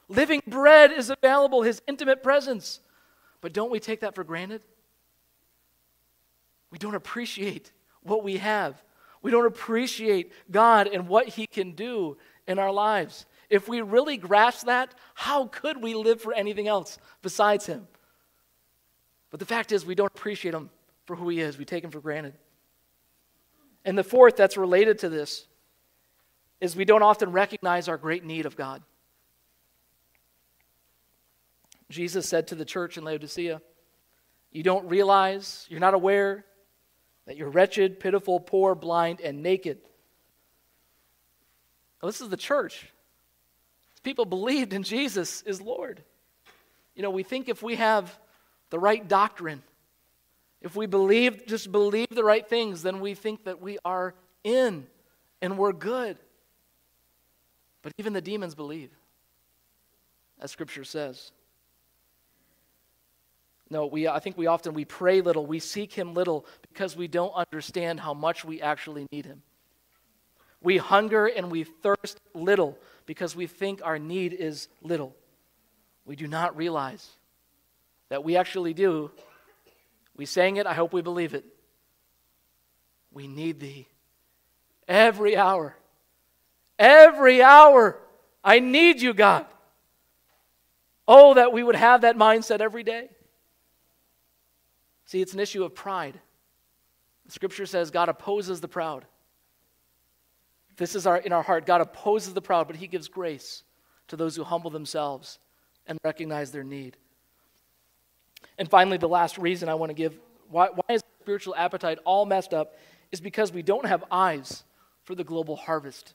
living 0.10 0.44
bread 0.46 0.92
is 0.92 1.10
available, 1.10 1.64
His 1.64 1.82
intimate 1.88 2.22
presence. 2.22 2.82
But 3.42 3.52
don't 3.52 3.72
we 3.72 3.80
take 3.80 4.02
that 4.02 4.14
for 4.14 4.24
granted? 4.24 4.62
We 6.70 6.78
don't 6.78 6.94
appreciate 6.94 7.72
what 8.04 8.24
we 8.24 8.38
have. 8.38 8.80
We 9.24 9.32
don't 9.32 9.48
appreciate 9.48 10.34
God 10.52 10.86
and 10.86 11.08
what 11.08 11.28
He 11.28 11.48
can 11.48 11.72
do 11.72 12.16
in 12.48 12.60
our 12.60 12.72
lives. 12.72 13.26
If 13.50 13.68
we 13.68 13.82
really 13.82 14.16
grasp 14.16 14.68
that, 14.68 14.94
how 15.16 15.48
could 15.48 15.82
we 15.82 15.96
live 15.96 16.22
for 16.22 16.32
anything 16.36 16.68
else 16.68 17.00
besides 17.24 17.66
Him? 17.66 17.88
But 19.32 19.40
the 19.40 19.48
fact 19.48 19.72
is, 19.72 19.84
we 19.84 19.96
don't 19.96 20.14
appreciate 20.16 20.54
Him 20.54 20.70
for 21.08 21.16
who 21.16 21.30
he 21.30 21.40
is. 21.40 21.58
We 21.58 21.66
take 21.66 21.84
him 21.84 21.90
for 21.90 22.02
granted. 22.02 22.36
And 23.84 23.98
the 23.98 24.04
fourth 24.04 24.36
that's 24.36 24.58
related 24.58 25.00
to 25.00 25.10
this 25.10 25.48
is 26.62 26.76
we 26.76 26.86
don't 26.86 27.04
often 27.04 27.32
recognize 27.32 27.88
our 27.88 27.98
great 27.98 28.24
need 28.24 28.46
of 28.46 28.56
God. 28.56 28.82
Jesus 31.90 32.28
said 32.28 32.48
to 32.48 32.56
the 32.56 32.66
church 32.66 32.98
in 32.98 33.04
Laodicea, 33.04 33.62
You 34.52 34.64
don't 34.64 34.88
realize, 34.88 35.66
you're 35.70 35.80
not 35.80 35.94
aware 35.94 36.46
that 37.26 37.38
you're 37.38 37.50
wretched, 37.50 38.00
pitiful, 38.00 38.40
poor, 38.40 38.76
blind, 38.76 39.22
and 39.22 39.44
naked. 39.44 39.80
Now, 42.02 42.08
this 42.08 42.22
is 42.22 42.30
the 42.30 42.38
church. 42.38 42.92
People 44.04 44.26
believed 44.26 44.74
in 44.74 44.84
Jesus 44.84 45.42
is 45.44 45.62
Lord. 45.62 46.04
You 46.96 47.04
know, 47.04 47.12
we 47.12 47.24
think 47.24 47.50
if 47.50 47.62
we 47.62 47.76
have 47.76 48.18
the 48.70 48.80
right 48.80 49.06
doctrine, 49.08 49.62
if 50.62 50.76
we 50.76 50.86
believe, 50.86 51.46
just 51.48 51.72
believe 51.72 52.10
the 52.10 52.24
right 52.24 52.48
things, 52.48 52.82
then 52.82 53.00
we 53.00 53.14
think 53.14 53.44
that 53.46 53.62
we 53.62 53.78
are 53.86 54.16
in 54.44 54.88
and 55.42 55.58
we're 55.58 55.74
good. 55.74 56.18
But 57.90 57.96
even 57.98 58.14
the 58.14 58.22
demons 58.22 58.54
believe, 58.54 58.92
as 60.40 60.52
Scripture 60.52 60.84
says. 60.84 61.32
No, 63.68 63.88
we, 63.88 64.08
I 64.08 64.20
think 64.20 64.38
we 64.38 64.46
often 64.46 64.76
we 64.76 64.86
pray 64.86 65.22
little, 65.22 65.44
we 65.44 65.58
seek 65.58 65.92
him 65.94 66.14
little 66.14 66.46
because 66.62 66.96
we 66.96 67.08
don't 67.08 67.34
understand 67.34 68.00
how 68.00 68.14
much 68.14 68.46
we 68.46 68.62
actually 68.62 69.08
need 69.12 69.26
him. 69.26 69.42
We 70.62 70.78
hunger 70.78 71.26
and 71.26 71.50
we 71.50 71.64
thirst 71.64 72.20
little 72.36 72.78
because 73.08 73.36
we 73.36 73.48
think 73.48 73.82
our 73.84 73.98
need 73.98 74.34
is 74.34 74.68
little. 74.84 75.16
We 76.06 76.16
do 76.16 76.28
not 76.28 76.56
realize 76.56 77.10
that 78.10 78.24
we 78.24 78.38
actually 78.38 78.76
do. 78.76 79.10
We 80.16 80.28
sang 80.28 80.58
it, 80.58 80.68
I 80.68 80.76
hope 80.76 80.94
we 80.94 81.02
believe 81.02 81.34
it. 81.34 81.44
We 83.12 83.28
need 83.28 83.60
thee 83.60 83.88
every 84.88 85.36
hour. 85.36 85.76
Every 86.80 87.44
hour. 87.44 88.00
I 88.44 88.60
need 88.60 89.02
you, 89.02 89.14
God. 89.14 89.46
Oh, 91.08 91.34
that 91.34 91.52
we 91.52 91.62
would 91.62 91.76
have 91.76 92.02
that 92.02 92.18
mindset 92.18 92.62
every 92.62 92.84
day. 92.84 93.10
See, 95.06 95.22
it's 95.22 95.34
an 95.34 95.40
issue 95.40 95.64
of 95.64 95.76
pride. 95.76 96.20
Scripture 97.28 97.66
says 97.66 97.92
God 97.92 98.10
opposes 98.10 98.62
the 98.62 98.68
proud. 98.68 99.06
This 100.78 100.96
is 100.96 101.06
our, 101.06 101.18
in 101.18 101.34
our 101.34 101.44
heart. 101.44 101.66
God 101.66 101.82
opposes 101.82 102.34
the 102.34 102.42
proud, 102.42 102.68
but 102.68 102.76
He 102.76 102.88
gives 102.88 103.08
grace 103.08 103.64
to 104.08 104.16
those 104.16 104.36
who 104.36 104.44
humble 104.44 104.72
themselves 104.72 105.40
and 105.86 106.00
recognize 106.04 106.52
their 106.52 106.64
need. 106.64 106.96
And 108.58 108.70
finally, 108.70 108.98
the 108.98 109.10
last 109.10 109.38
reason 109.38 109.68
I 109.68 109.76
want 109.76 109.90
to 109.90 109.96
give 109.96 110.18
why, 110.50 110.70
why 110.70 110.96
is 110.96 111.04
spiritual 111.22 111.56
appetite 111.56 112.00
all 112.06 112.26
messed 112.26 112.54
up 112.54 112.76
is 113.12 113.22
because 113.22 113.52
we 113.52 113.62
don't 113.62 113.86
have 113.86 114.04
eyes 114.10 114.64
for 115.04 115.16
the 115.16 115.24
global 115.24 115.56
harvest. 115.56 116.14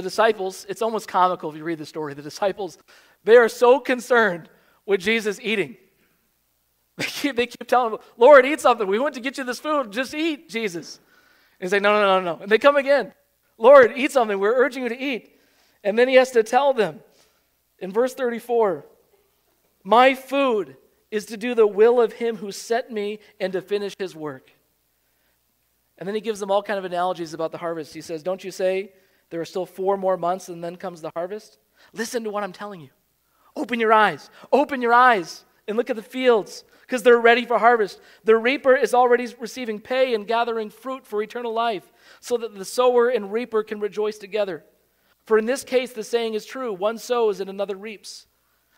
The 0.00 0.04
disciples, 0.04 0.64
it's 0.66 0.80
almost 0.80 1.08
comical 1.08 1.50
if 1.50 1.56
you 1.56 1.62
read 1.62 1.76
the 1.76 1.84
story. 1.84 2.14
The 2.14 2.22
disciples, 2.22 2.78
they 3.22 3.36
are 3.36 3.50
so 3.50 3.78
concerned 3.78 4.48
with 4.86 5.02
Jesus 5.02 5.38
eating. 5.42 5.76
They 6.96 7.04
keep, 7.04 7.36
they 7.36 7.46
keep 7.46 7.66
telling 7.66 7.92
him, 7.92 7.98
Lord, 8.16 8.46
eat 8.46 8.60
something. 8.60 8.86
We 8.86 8.98
went 8.98 9.14
to 9.14 9.20
get 9.20 9.36
you 9.36 9.44
this 9.44 9.60
food. 9.60 9.92
Just 9.92 10.14
eat, 10.14 10.48
Jesus. 10.48 11.00
And 11.58 11.66
he's 11.66 11.72
like, 11.72 11.82
no, 11.82 11.92
no, 11.92 12.20
no, 12.20 12.36
no. 12.36 12.42
And 12.42 12.50
they 12.50 12.58
come 12.58 12.76
again. 12.76 13.12
Lord, 13.58 13.92
eat 13.94 14.10
something. 14.10 14.38
We're 14.38 14.54
urging 14.54 14.84
you 14.84 14.88
to 14.88 14.98
eat. 14.98 15.38
And 15.84 15.98
then 15.98 16.08
he 16.08 16.14
has 16.14 16.30
to 16.30 16.42
tell 16.42 16.72
them 16.72 17.00
in 17.78 17.92
verse 17.92 18.14
34 18.14 18.86
My 19.84 20.14
food 20.14 20.76
is 21.10 21.26
to 21.26 21.36
do 21.36 21.54
the 21.54 21.66
will 21.66 22.00
of 22.00 22.14
him 22.14 22.36
who 22.36 22.52
sent 22.52 22.90
me 22.90 23.18
and 23.38 23.52
to 23.52 23.60
finish 23.60 23.94
his 23.98 24.16
work. 24.16 24.50
And 25.98 26.06
then 26.06 26.14
he 26.14 26.22
gives 26.22 26.40
them 26.40 26.50
all 26.50 26.62
kind 26.62 26.78
of 26.78 26.86
analogies 26.86 27.34
about 27.34 27.52
the 27.52 27.58
harvest. 27.58 27.92
He 27.92 28.00
says, 28.00 28.22
Don't 28.22 28.42
you 28.42 28.50
say 28.50 28.92
there 29.30 29.40
are 29.40 29.46
still 29.46 29.66
four 29.66 29.96
more 29.96 30.16
months 30.16 30.48
and 30.48 30.62
then 30.62 30.76
comes 30.76 31.00
the 31.00 31.12
harvest? 31.14 31.58
Listen 31.92 32.24
to 32.24 32.30
what 32.30 32.44
I'm 32.44 32.52
telling 32.52 32.80
you. 32.80 32.90
Open 33.56 33.80
your 33.80 33.92
eyes. 33.92 34.30
Open 34.52 34.82
your 34.82 34.92
eyes 34.92 35.44
and 35.66 35.76
look 35.76 35.90
at 35.90 35.96
the 35.96 36.02
fields 36.02 36.64
because 36.82 37.02
they're 37.04 37.20
ready 37.20 37.44
for 37.44 37.58
harvest. 37.58 38.00
The 38.24 38.36
reaper 38.36 38.74
is 38.74 38.94
already 38.94 39.32
receiving 39.38 39.80
pay 39.80 40.14
and 40.14 40.26
gathering 40.26 40.70
fruit 40.70 41.06
for 41.06 41.22
eternal 41.22 41.52
life, 41.52 41.92
so 42.18 42.36
that 42.36 42.56
the 42.56 42.64
sower 42.64 43.08
and 43.08 43.32
reaper 43.32 43.62
can 43.62 43.78
rejoice 43.78 44.18
together. 44.18 44.64
For 45.24 45.38
in 45.38 45.46
this 45.46 45.62
case, 45.62 45.92
the 45.92 46.02
saying 46.02 46.34
is 46.34 46.44
true 46.44 46.72
one 46.72 46.98
sows 46.98 47.38
and 47.38 47.48
another 47.48 47.76
reaps. 47.76 48.26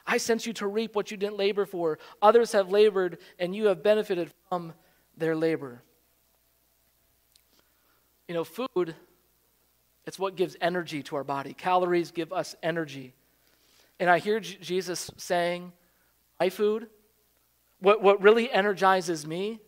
I 0.06 0.18
sent 0.18 0.46
you 0.46 0.52
to 0.54 0.66
reap 0.66 0.94
what 0.94 1.10
you 1.10 1.16
didn't 1.16 1.38
labor 1.38 1.64
for. 1.64 1.98
Others 2.20 2.52
have 2.52 2.70
labored, 2.70 3.18
and 3.38 3.56
you 3.56 3.66
have 3.66 3.82
benefited 3.82 4.30
from 4.48 4.74
their 5.16 5.34
labor. 5.34 5.82
You 8.28 8.34
know, 8.34 8.44
food, 8.44 8.94
it's 10.06 10.18
what 10.18 10.36
gives 10.36 10.56
energy 10.60 11.02
to 11.04 11.16
our 11.16 11.24
body. 11.24 11.54
Calories 11.54 12.10
give 12.10 12.32
us 12.32 12.56
energy. 12.62 13.14
And 14.00 14.10
I 14.10 14.18
hear 14.18 14.40
J- 14.40 14.58
Jesus 14.60 15.10
saying, 15.16 15.72
My 16.40 16.50
food, 16.50 16.88
what, 17.80 18.02
what 18.02 18.20
really 18.22 18.50
energizes 18.50 19.26
me, 19.26 19.60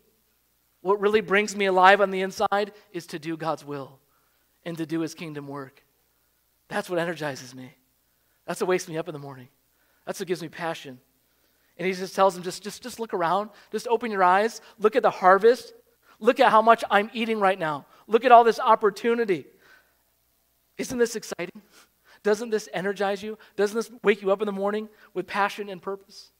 what 0.81 0.99
really 0.99 1.21
brings 1.21 1.55
me 1.55 1.65
alive 1.65 2.01
on 2.01 2.11
the 2.11 2.21
inside, 2.21 2.73
is 2.91 3.07
to 3.07 3.19
do 3.19 3.37
God's 3.37 3.63
will 3.63 3.99
and 4.65 4.77
to 4.77 4.85
do 4.85 4.99
His 4.99 5.13
kingdom 5.13 5.47
work. 5.47 5.83
That's 6.67 6.89
what 6.89 6.99
energizes 6.99 7.53
me. 7.55 7.75
That's 8.45 8.61
what 8.61 8.67
wakes 8.67 8.87
me 8.87 8.97
up 8.97 9.07
in 9.07 9.13
the 9.13 9.19
morning. 9.19 9.47
That's 10.05 10.19
what 10.19 10.27
gives 10.27 10.41
me 10.41 10.49
passion. 10.49 10.99
And 11.77 11.87
he 11.87 11.93
just 11.93 12.15
tells 12.15 12.33
them, 12.33 12.43
just, 12.43 12.63
just, 12.63 12.81
just 12.83 12.99
look 12.99 13.13
around. 13.13 13.49
Just 13.71 13.87
open 13.87 14.11
your 14.11 14.23
eyes. 14.23 14.61
Look 14.79 14.95
at 14.95 15.03
the 15.03 15.09
harvest. 15.09 15.73
Look 16.19 16.39
at 16.39 16.51
how 16.51 16.61
much 16.61 16.83
I'm 16.89 17.09
eating 17.13 17.39
right 17.39 17.59
now. 17.59 17.85
Look 18.07 18.23
at 18.23 18.31
all 18.31 18.43
this 18.43 18.59
opportunity. 18.59 19.45
Isn't 20.77 20.97
this 20.97 21.15
exciting? 21.15 21.61
Doesn't 22.23 22.49
this 22.49 22.67
energize 22.73 23.21
you? 23.21 23.37
Doesn't 23.55 23.75
this 23.75 23.91
wake 24.03 24.21
you 24.21 24.31
up 24.31 24.41
in 24.41 24.45
the 24.45 24.51
morning 24.51 24.89
with 25.13 25.27
passion 25.27 25.69
and 25.69 25.81
purpose? 25.81 26.31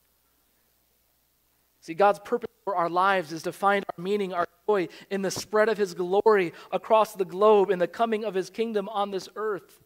See, 1.80 1.94
God's 1.94 2.18
purpose 2.18 2.50
for 2.64 2.74
our 2.74 2.90
lives 2.90 3.32
is 3.32 3.44
to 3.44 3.52
find 3.52 3.84
our 3.88 4.02
meaning, 4.02 4.34
our 4.34 4.48
joy 4.66 4.88
in 5.10 5.22
the 5.22 5.30
spread 5.30 5.68
of 5.68 5.78
His 5.78 5.94
glory 5.94 6.52
across 6.72 7.14
the 7.14 7.24
globe, 7.24 7.70
in 7.70 7.78
the 7.78 7.86
coming 7.86 8.24
of 8.24 8.34
His 8.34 8.50
kingdom 8.50 8.88
on 8.88 9.12
this 9.12 9.28
earth. 9.36 9.80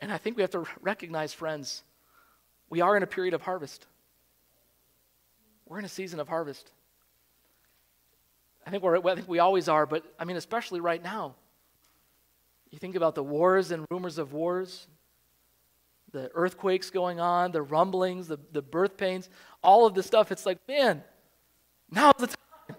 And 0.00 0.12
I 0.12 0.18
think 0.18 0.36
we 0.36 0.42
have 0.42 0.50
to 0.50 0.64
recognize, 0.80 1.32
friends, 1.32 1.84
we 2.68 2.80
are 2.80 2.96
in 2.96 3.02
a 3.02 3.06
period 3.06 3.34
of 3.34 3.42
harvest. 3.42 3.86
We're 5.66 5.78
in 5.78 5.84
a 5.84 5.88
season 5.88 6.18
of 6.18 6.28
harvest. 6.28 6.70
I 8.66 8.70
think, 8.70 8.82
we're, 8.82 8.98
I 8.98 9.14
think 9.14 9.28
we 9.28 9.38
always 9.38 9.68
are, 9.68 9.86
but 9.86 10.04
I 10.18 10.24
mean, 10.24 10.36
especially 10.36 10.80
right 10.80 11.02
now. 11.02 11.36
You 12.70 12.78
think 12.78 12.96
about 12.96 13.14
the 13.14 13.22
wars 13.22 13.70
and 13.70 13.86
rumors 13.90 14.18
of 14.18 14.32
wars, 14.32 14.86
the 16.12 16.30
earthquakes 16.34 16.90
going 16.90 17.20
on, 17.20 17.52
the 17.52 17.62
rumblings, 17.62 18.28
the, 18.28 18.38
the 18.52 18.62
birth 18.62 18.96
pains, 18.96 19.28
all 19.62 19.86
of 19.86 19.94
this 19.94 20.06
stuff. 20.06 20.32
It's 20.32 20.46
like, 20.46 20.58
man, 20.68 21.02
now's 21.90 22.14
the 22.18 22.26
time. 22.28 22.76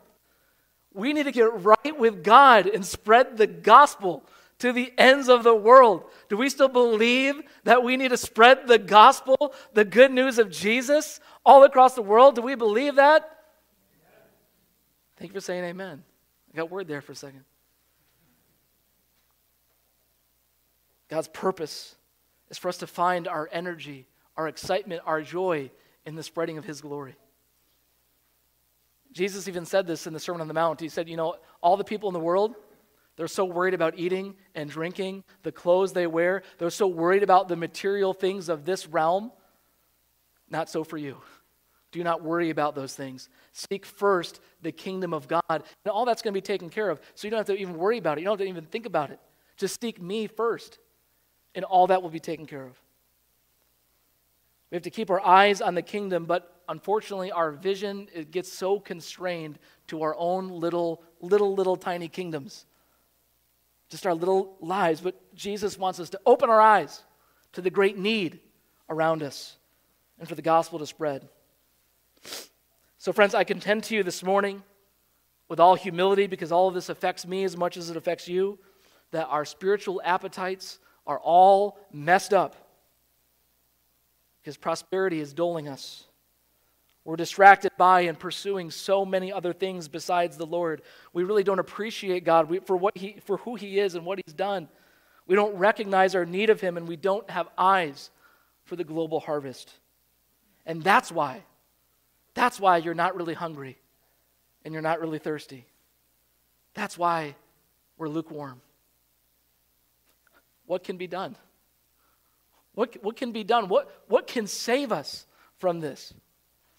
We 0.93 1.13
need 1.13 1.23
to 1.23 1.31
get 1.31 1.63
right 1.63 1.97
with 1.97 2.23
God 2.23 2.67
and 2.67 2.85
spread 2.85 3.37
the 3.37 3.47
gospel 3.47 4.23
to 4.59 4.73
the 4.73 4.91
ends 4.97 5.29
of 5.29 5.43
the 5.43 5.55
world. 5.55 6.03
Do 6.27 6.37
we 6.37 6.49
still 6.49 6.67
believe 6.67 7.41
that 7.63 7.83
we 7.83 7.97
need 7.97 8.09
to 8.09 8.17
spread 8.17 8.67
the 8.67 8.77
gospel, 8.77 9.53
the 9.73 9.85
good 9.85 10.11
news 10.11 10.37
of 10.37 10.51
Jesus, 10.51 11.19
all 11.45 11.63
across 11.63 11.95
the 11.95 12.01
world? 12.01 12.35
Do 12.35 12.41
we 12.41 12.55
believe 12.55 12.95
that? 12.95 13.37
Thank 15.17 15.31
you 15.31 15.39
for 15.39 15.45
saying 15.45 15.63
amen. 15.63 16.03
I 16.53 16.57
got 16.57 16.69
word 16.69 16.87
there 16.87 17.01
for 17.01 17.11
a 17.11 17.15
second. 17.15 17.43
God's 21.09 21.27
purpose 21.27 21.95
is 22.49 22.57
for 22.57 22.69
us 22.69 22.77
to 22.77 22.87
find 22.87 23.27
our 23.27 23.49
energy, 23.51 24.07
our 24.37 24.47
excitement, 24.47 25.01
our 25.05 25.21
joy 25.21 25.71
in 26.05 26.15
the 26.15 26.23
spreading 26.23 26.57
of 26.57 26.65
His 26.65 26.81
glory. 26.81 27.15
Jesus 29.11 29.47
even 29.47 29.65
said 29.65 29.87
this 29.87 30.05
in 30.05 30.13
the 30.13 30.19
Sermon 30.19 30.41
on 30.41 30.47
the 30.47 30.53
Mount. 30.53 30.79
He 30.79 30.89
said, 30.89 31.09
You 31.09 31.17
know, 31.17 31.35
all 31.61 31.77
the 31.77 31.83
people 31.83 32.09
in 32.09 32.13
the 32.13 32.19
world, 32.19 32.55
they're 33.15 33.27
so 33.27 33.43
worried 33.43 33.73
about 33.73 33.97
eating 33.97 34.35
and 34.55 34.69
drinking, 34.69 35.23
the 35.43 35.51
clothes 35.51 35.93
they 35.93 36.07
wear, 36.07 36.43
they're 36.57 36.69
so 36.69 36.87
worried 36.87 37.23
about 37.23 37.47
the 37.47 37.55
material 37.55 38.13
things 38.13 38.49
of 38.49 38.65
this 38.65 38.87
realm. 38.87 39.31
Not 40.49 40.69
so 40.69 40.83
for 40.83 40.97
you. 40.97 41.17
Do 41.91 42.03
not 42.03 42.23
worry 42.23 42.51
about 42.51 42.75
those 42.75 42.93
things. 42.93 43.29
Seek 43.51 43.85
first 43.85 44.39
the 44.61 44.71
kingdom 44.71 45.13
of 45.13 45.27
God, 45.27 45.41
and 45.49 45.63
all 45.91 46.05
that's 46.05 46.21
going 46.21 46.33
to 46.33 46.37
be 46.37 46.41
taken 46.41 46.69
care 46.69 46.89
of. 46.89 47.01
So 47.15 47.27
you 47.27 47.31
don't 47.31 47.39
have 47.39 47.47
to 47.47 47.57
even 47.57 47.77
worry 47.77 47.97
about 47.97 48.17
it. 48.17 48.21
You 48.21 48.25
don't 48.25 48.39
have 48.39 48.45
to 48.45 48.49
even 48.49 48.65
think 48.65 48.85
about 48.85 49.09
it. 49.09 49.19
Just 49.57 49.81
seek 49.81 50.01
me 50.01 50.27
first 50.27 50.77
and 51.59 51.65
all 51.65 51.87
that 51.87 52.01
will 52.01 52.09
be 52.09 52.21
taken 52.21 52.45
care 52.45 52.63
of. 52.63 52.79
We 54.71 54.75
have 54.77 54.83
to 54.83 54.89
keep 54.89 55.09
our 55.09 55.19
eyes 55.19 55.59
on 55.59 55.75
the 55.75 55.81
kingdom, 55.81 56.23
but 56.23 56.61
unfortunately, 56.69 57.33
our 57.33 57.51
vision 57.51 58.07
it 58.13 58.31
gets 58.31 58.49
so 58.49 58.79
constrained 58.79 59.59
to 59.87 60.03
our 60.03 60.15
own 60.17 60.47
little, 60.47 61.03
little, 61.19 61.53
little 61.53 61.75
tiny 61.75 62.07
kingdoms, 62.07 62.65
just 63.89 64.07
our 64.07 64.13
little 64.13 64.55
lives. 64.61 65.01
But 65.01 65.35
Jesus 65.35 65.77
wants 65.77 65.99
us 65.99 66.09
to 66.11 66.19
open 66.25 66.49
our 66.49 66.61
eyes 66.61 67.03
to 67.51 67.61
the 67.61 67.69
great 67.69 67.97
need 67.97 68.39
around 68.89 69.21
us 69.21 69.57
and 70.17 70.29
for 70.29 70.35
the 70.35 70.41
gospel 70.41 70.79
to 70.79 70.85
spread. 70.85 71.27
So, 72.99 73.11
friends, 73.11 73.35
I 73.35 73.43
contend 73.43 73.83
to 73.85 73.95
you 73.95 74.03
this 74.03 74.23
morning 74.23 74.63
with 75.49 75.59
all 75.59 75.75
humility, 75.75 76.25
because 76.25 76.53
all 76.53 76.69
of 76.69 76.73
this 76.73 76.87
affects 76.87 77.27
me 77.27 77.43
as 77.43 77.57
much 77.57 77.75
as 77.75 77.89
it 77.89 77.97
affects 77.97 78.29
you, 78.29 78.59
that 79.11 79.27
our 79.27 79.43
spiritual 79.43 80.01
appetites 80.05 80.79
are 81.09 81.19
all 81.19 81.79
messed 81.91 82.35
up 82.35 82.55
because 84.39 84.57
prosperity 84.57 85.19
is 85.19 85.33
doling 85.33 85.67
us. 85.67 86.03
We're 87.03 87.15
distracted 87.15 87.71
by 87.79 88.01
and 88.01 88.17
pursuing 88.17 88.69
so 88.69 89.03
many 89.05 89.33
other 89.33 89.51
things 89.51 89.87
besides 89.87 90.37
the 90.37 90.45
Lord. 90.45 90.83
We 91.11 91.23
really 91.23 91.43
don't 91.43 91.57
appreciate 91.57 92.25
God 92.25 92.47
for, 92.67 92.77
what 92.77 92.95
he, 92.95 93.15
for 93.25 93.37
who 93.37 93.55
He 93.55 93.79
is 93.79 93.95
and 93.95 94.05
what 94.05 94.21
He's 94.23 94.35
done. 94.35 94.69
We 95.25 95.35
don't 95.35 95.55
recognize 95.55 96.13
our 96.13 96.25
need 96.25 96.51
of 96.51 96.61
Him, 96.61 96.77
and 96.77 96.87
we 96.87 96.95
don't 96.95 97.27
have 97.31 97.47
eyes 97.57 98.11
for 98.65 98.75
the 98.75 98.83
global 98.83 99.19
harvest. 99.19 99.73
And 100.67 100.83
that's 100.83 101.11
why, 101.11 101.41
that's 102.35 102.59
why 102.59 102.77
you're 102.77 102.93
not 102.93 103.15
really 103.15 103.33
hungry 103.33 103.79
and 104.63 104.73
you're 104.73 104.83
not 104.83 105.01
really 105.01 105.17
thirsty. 105.17 105.65
That's 106.75 106.99
why 106.99 107.35
we're 107.97 108.09
lukewarm. 108.09 108.61
What 110.69 110.83
can 110.83 110.97
be 110.97 111.07
done? 111.07 111.35
What, 112.75 112.95
what 113.01 113.15
can 113.15 113.31
be 113.31 113.43
done? 113.43 113.69
What, 113.69 113.89
what 114.07 114.27
can 114.27 114.45
save 114.45 114.91
us 114.91 115.25
from 115.57 115.79
this? 115.79 116.13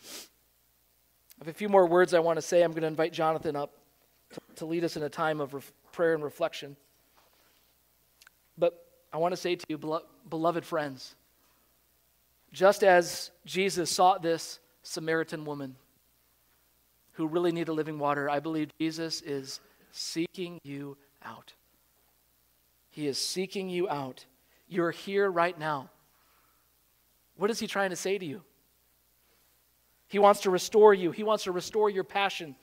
I 0.00 1.40
have 1.40 1.48
a 1.48 1.52
few 1.52 1.68
more 1.68 1.84
words 1.86 2.14
I 2.14 2.20
want 2.20 2.36
to 2.36 2.42
say. 2.42 2.62
I'm 2.62 2.70
going 2.70 2.82
to 2.82 2.86
invite 2.86 3.12
Jonathan 3.12 3.56
up 3.56 3.72
to, 4.34 4.40
to 4.58 4.66
lead 4.66 4.84
us 4.84 4.96
in 4.96 5.02
a 5.02 5.08
time 5.08 5.40
of 5.40 5.72
prayer 5.90 6.14
and 6.14 6.22
reflection. 6.22 6.76
But 8.56 8.80
I 9.12 9.16
want 9.16 9.32
to 9.32 9.36
say 9.36 9.56
to 9.56 9.66
you, 9.68 10.00
beloved 10.28 10.64
friends, 10.64 11.16
just 12.52 12.84
as 12.84 13.32
Jesus 13.44 13.90
sought 13.90 14.22
this 14.22 14.60
Samaritan 14.84 15.44
woman 15.44 15.74
who 17.14 17.26
really 17.26 17.50
needed 17.50 17.72
living 17.72 17.98
water, 17.98 18.30
I 18.30 18.38
believe 18.38 18.70
Jesus 18.80 19.20
is 19.20 19.58
seeking 19.90 20.60
you 20.62 20.96
out. 21.24 21.54
He 22.90 23.06
is 23.06 23.18
seeking 23.18 23.70
you 23.70 23.88
out. 23.88 24.26
You're 24.68 24.90
here 24.90 25.30
right 25.30 25.58
now. 25.58 25.90
What 27.36 27.50
is 27.50 27.58
he 27.58 27.66
trying 27.66 27.90
to 27.90 27.96
say 27.96 28.18
to 28.18 28.24
you? 28.24 28.42
He 30.08 30.18
wants 30.18 30.40
to 30.42 30.50
restore 30.50 30.92
you. 30.92 31.12
He 31.12 31.22
wants 31.22 31.44
to 31.44 31.52
restore 31.52 31.88
your 31.88 32.04
passion. 32.04 32.56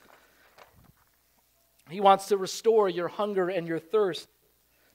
He 1.88 2.00
wants 2.00 2.26
to 2.28 2.36
restore 2.36 2.88
your 2.88 3.08
hunger 3.08 3.48
and 3.48 3.66
your 3.66 3.78
thirst. 3.78 4.28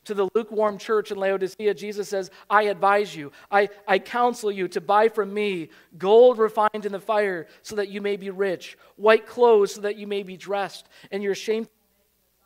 To 0.05 0.13
the 0.13 0.29
lukewarm 0.35 0.77
church 0.77 1.11
in 1.11 1.17
Laodicea, 1.17 1.73
Jesus 1.73 2.09
says, 2.09 2.29
I 2.49 2.63
advise 2.63 3.15
you, 3.15 3.31
I, 3.49 3.69
I 3.87 3.99
counsel 3.99 4.51
you 4.51 4.67
to 4.67 4.81
buy 4.81 5.07
from 5.07 5.33
me 5.33 5.69
gold 5.97 6.37
refined 6.37 6.85
in 6.85 6.91
the 6.91 6.99
fire 6.99 7.47
so 7.61 7.77
that 7.77 7.87
you 7.87 8.01
may 8.01 8.17
be 8.17 8.29
rich, 8.29 8.77
white 8.97 9.25
clothes 9.25 9.73
so 9.73 9.81
that 9.81 9.95
you 9.95 10.05
may 10.05 10.21
be 10.21 10.35
dressed, 10.35 10.89
and 11.11 11.23
your 11.23 11.35
shame 11.35 11.67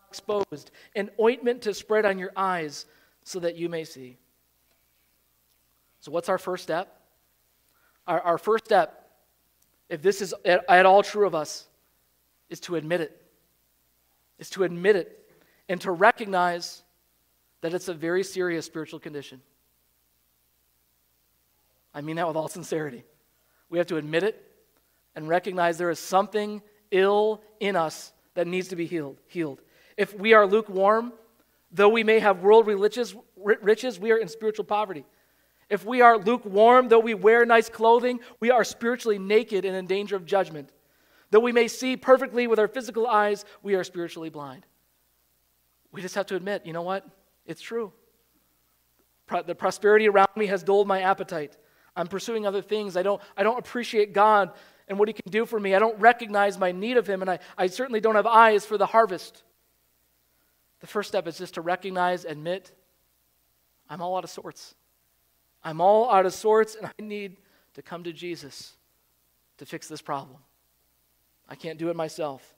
exposed, 0.10 0.72
an 0.96 1.10
ointment 1.20 1.62
to 1.64 1.74
spread 1.74 2.06
on 2.06 2.18
your 2.18 2.32
eyes 2.36 2.86
so 3.24 3.40
that 3.40 3.56
you 3.56 3.70
may 3.70 3.84
see. 3.84 4.18
So, 6.00 6.12
what's 6.12 6.30
our 6.30 6.38
first 6.38 6.64
step? 6.64 7.02
Our, 8.08 8.22
our 8.22 8.38
first 8.38 8.66
step, 8.66 9.10
if 9.90 10.02
this 10.02 10.22
is 10.22 10.34
at, 10.46 10.64
at 10.70 10.86
all 10.86 11.04
true 11.04 11.28
of 11.28 11.36
us, 11.36 11.68
is 12.50 12.60
to 12.62 12.76
admit 12.76 13.02
it. 13.02 13.22
Is 14.40 14.50
to 14.52 14.64
admit 14.64 14.96
it 14.96 15.18
and 15.68 15.82
to 15.82 15.92
recognize 15.92 16.84
that 17.62 17.74
it's 17.74 17.88
a 17.88 17.94
very 17.94 18.24
serious 18.24 18.66
spiritual 18.66 19.00
condition. 19.00 19.42
I 21.94 22.02
mean 22.02 22.16
that 22.18 22.28
with 22.28 22.38
all 22.38 22.48
sincerity. 22.60 23.04
We 23.70 23.78
have 23.80 23.88
to 23.88 23.98
admit 23.98 24.24
it 24.24 24.42
and 25.16 25.28
recognize 25.28 25.78
there 25.78 25.90
is 25.90 26.00
something 26.00 26.62
ill 26.92 27.42
in 27.60 27.76
us 27.76 28.14
that 28.36 28.48
needs 28.48 28.68
to 28.70 28.76
be 28.76 28.86
healed. 28.86 29.20
healed. 29.28 29.62
If 29.98 30.14
we 30.14 30.34
are 30.34 30.46
lukewarm, 30.46 31.12
though 31.72 31.90
we 31.90 32.04
may 32.04 32.20
have 32.20 32.42
worldly 32.42 32.76
riches, 32.76 33.16
riches, 33.36 34.00
we 34.00 34.12
are 34.12 34.18
in 34.18 34.28
spiritual 34.28 34.66
poverty. 34.66 35.06
If 35.70 35.86
we 35.86 36.02
are 36.02 36.18
lukewarm, 36.18 36.88
though 36.88 37.00
we 37.00 37.14
wear 37.14 37.46
nice 37.46 37.68
clothing, 37.68 38.20
we 38.40 38.52
are 38.52 38.64
spiritually 38.64 39.20
naked 39.20 39.66
and 39.66 39.76
in 39.76 39.86
danger 39.86 40.16
of 40.16 40.26
judgment. 40.26 40.70
Though 41.30 41.42
we 41.42 41.52
may 41.52 41.68
see 41.68 41.98
perfectly 41.98 42.48
with 42.48 42.58
our 42.58 42.70
physical 42.70 43.06
eyes, 43.06 43.44
we 43.64 43.76
are 43.76 43.84
spiritually 43.84 44.30
blind. 44.30 44.66
We 45.92 46.02
just 46.02 46.16
have 46.16 46.28
to 46.28 46.36
admit, 46.36 46.66
you 46.66 46.74
know 46.74 46.84
what? 46.84 47.06
It's 47.46 47.62
true. 47.62 47.92
The 49.46 49.56
prosperity 49.56 50.08
around 50.08 50.30
me 50.38 50.46
has 50.46 50.64
dulled 50.64 50.88
my 50.88 51.02
appetite. 51.02 51.58
I'm 51.98 52.08
pursuing 52.08 52.46
other 52.46 52.62
things. 52.62 52.96
I 52.96 53.04
don't, 53.04 53.22
I 53.36 53.44
don't 53.44 53.60
appreciate 53.60 54.14
God 54.14 54.52
and 54.88 54.98
what 54.98 55.10
He 55.10 55.14
can 55.14 55.30
do 55.30 55.46
for 55.46 55.60
me. 55.60 55.76
I 55.76 55.80
don't 55.80 56.00
recognize 56.00 56.58
my 56.58 56.72
need 56.72 56.96
of 56.96 57.08
Him, 57.08 57.22
and 57.22 57.30
I, 57.30 57.40
I 57.58 57.68
certainly 57.68 58.00
don't 58.00 58.16
have 58.16 58.28
eyes 58.28 58.66
for 58.66 58.78
the 58.78 58.86
harvest. 58.86 59.44
The 60.80 60.88
first 60.88 61.10
step 61.10 61.28
is 61.28 61.38
just 61.38 61.56
to 61.56 61.62
recognize, 61.62 62.26
admit, 62.26 62.72
I'm 63.90 64.02
all 64.02 64.18
out 64.18 64.24
of 64.24 64.30
sorts. 64.30 64.76
I'm 65.64 65.82
all 65.82 66.12
out 66.12 66.26
of 66.26 66.34
sorts, 66.34 66.76
and 66.76 66.86
I 66.86 66.92
need 67.02 67.38
to 67.74 67.82
come 67.82 68.04
to 68.04 68.14
Jesus 68.14 68.76
to 69.58 69.66
fix 69.66 69.88
this 69.88 70.02
problem. 70.02 70.38
I 71.50 71.56
can't 71.56 71.80
do 71.80 71.90
it 71.90 71.96
myself. 71.96 72.54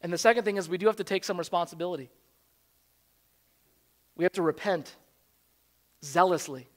And 0.00 0.12
the 0.12 0.18
second 0.18 0.44
thing 0.44 0.56
is, 0.56 0.68
we 0.68 0.78
do 0.78 0.86
have 0.86 0.96
to 0.96 1.04
take 1.04 1.24
some 1.24 1.38
responsibility. 1.38 2.10
We 4.16 4.24
have 4.24 4.32
to 4.34 4.42
repent 4.42 4.94
zealously. 6.04 6.68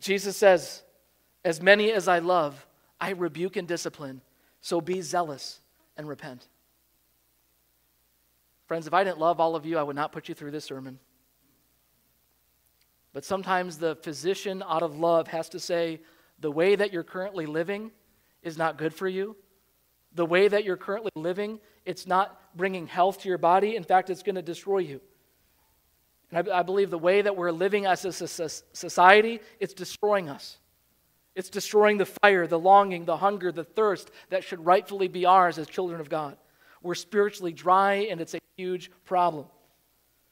Jesus 0.00 0.36
says, 0.36 0.82
As 1.44 1.62
many 1.62 1.92
as 1.92 2.08
I 2.08 2.18
love, 2.18 2.66
I 3.00 3.10
rebuke 3.10 3.56
and 3.56 3.66
discipline. 3.66 4.20
So 4.60 4.80
be 4.80 5.00
zealous 5.00 5.60
and 5.96 6.08
repent. 6.08 6.46
Friends, 8.66 8.86
if 8.86 8.94
I 8.94 9.04
didn't 9.04 9.18
love 9.18 9.40
all 9.40 9.56
of 9.56 9.64
you, 9.64 9.78
I 9.78 9.82
would 9.82 9.96
not 9.96 10.12
put 10.12 10.28
you 10.28 10.34
through 10.34 10.50
this 10.50 10.64
sermon. 10.64 10.98
But 13.12 13.24
sometimes 13.24 13.78
the 13.78 13.96
physician, 13.96 14.62
out 14.68 14.82
of 14.82 14.98
love, 14.98 15.28
has 15.28 15.48
to 15.50 15.60
say, 15.60 16.00
the 16.40 16.50
way 16.50 16.74
that 16.76 16.92
you're 16.92 17.04
currently 17.04 17.46
living 17.46 17.90
is 18.42 18.58
not 18.58 18.76
good 18.76 18.92
for 18.92 19.08
you. 19.08 19.36
The 20.14 20.26
way 20.26 20.48
that 20.48 20.64
you're 20.64 20.76
currently 20.76 21.12
living, 21.14 21.60
it's 21.84 22.06
not 22.06 22.40
bringing 22.56 22.86
health 22.86 23.22
to 23.22 23.28
your 23.28 23.38
body. 23.38 23.76
In 23.76 23.84
fact, 23.84 24.10
it's 24.10 24.22
going 24.22 24.34
to 24.34 24.42
destroy 24.42 24.78
you. 24.78 25.00
And 26.30 26.48
I, 26.50 26.58
I 26.58 26.62
believe 26.62 26.90
the 26.90 26.98
way 26.98 27.22
that 27.22 27.36
we're 27.36 27.52
living 27.52 27.86
as 27.86 28.04
a 28.04 28.12
society, 28.12 29.40
it's 29.60 29.74
destroying 29.74 30.28
us. 30.28 30.58
It's 31.34 31.50
destroying 31.50 31.98
the 31.98 32.06
fire, 32.06 32.46
the 32.46 32.58
longing, 32.58 33.04
the 33.04 33.18
hunger, 33.18 33.52
the 33.52 33.64
thirst 33.64 34.10
that 34.30 34.42
should 34.42 34.64
rightfully 34.64 35.06
be 35.06 35.26
ours 35.26 35.58
as 35.58 35.68
children 35.68 36.00
of 36.00 36.08
God. 36.08 36.36
We're 36.86 36.94
spiritually 36.94 37.52
dry, 37.52 38.06
and 38.10 38.20
it's 38.20 38.34
a 38.34 38.40
huge 38.56 38.90
problem. 39.04 39.46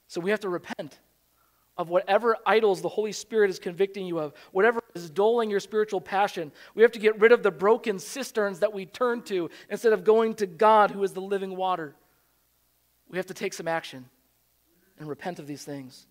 So 0.07 0.21
we 0.21 0.31
have 0.31 0.41
to 0.41 0.49
repent 0.49 0.99
of 1.77 1.89
whatever 1.89 2.37
idols 2.47 2.81
the 2.81 2.89
Holy 2.89 3.11
Spirit 3.11 3.51
is 3.51 3.59
convicting 3.59 4.07
you 4.07 4.21
of, 4.21 4.33
whatever 4.53 4.81
is 4.95 5.11
dulling 5.11 5.51
your 5.51 5.59
spiritual 5.59 6.01
passion. 6.01 6.53
We 6.77 6.83
have 6.83 6.93
to 6.93 7.01
get 7.01 7.19
rid 7.19 7.33
of 7.33 7.43
the 7.43 7.51
broken 7.51 7.99
cisterns 7.99 8.61
that 8.61 8.73
we 8.73 8.87
turn 8.87 9.23
to 9.23 9.51
instead 9.69 9.93
of 9.93 10.05
going 10.05 10.35
to 10.35 10.47
God, 10.47 10.93
who 10.93 11.03
is 11.03 11.13
the 11.13 11.21
living 11.21 11.57
water. 11.57 11.97
We 13.09 13.19
have 13.19 13.27
to 13.27 13.35
take 13.35 13.53
some 13.53 13.67
action 13.67 14.05
and 15.01 15.09
repent 15.09 15.41
of 15.41 15.49
these 15.49 15.65
things. 15.65 16.07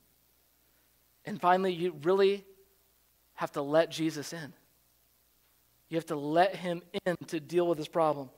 And 1.25 1.39
finally, 1.39 1.71
you 1.71 1.95
really 2.03 2.43
have 3.35 3.53
to 3.53 3.61
let 3.61 3.89
Jesus 3.89 4.33
in. 4.33 4.53
You 5.87 5.95
have 5.95 6.07
to 6.07 6.17
let 6.17 6.55
him 6.55 6.81
in 7.05 7.15
to 7.27 7.39
deal 7.39 7.65
with 7.65 7.77
this 7.77 7.87
problem. 7.87 8.29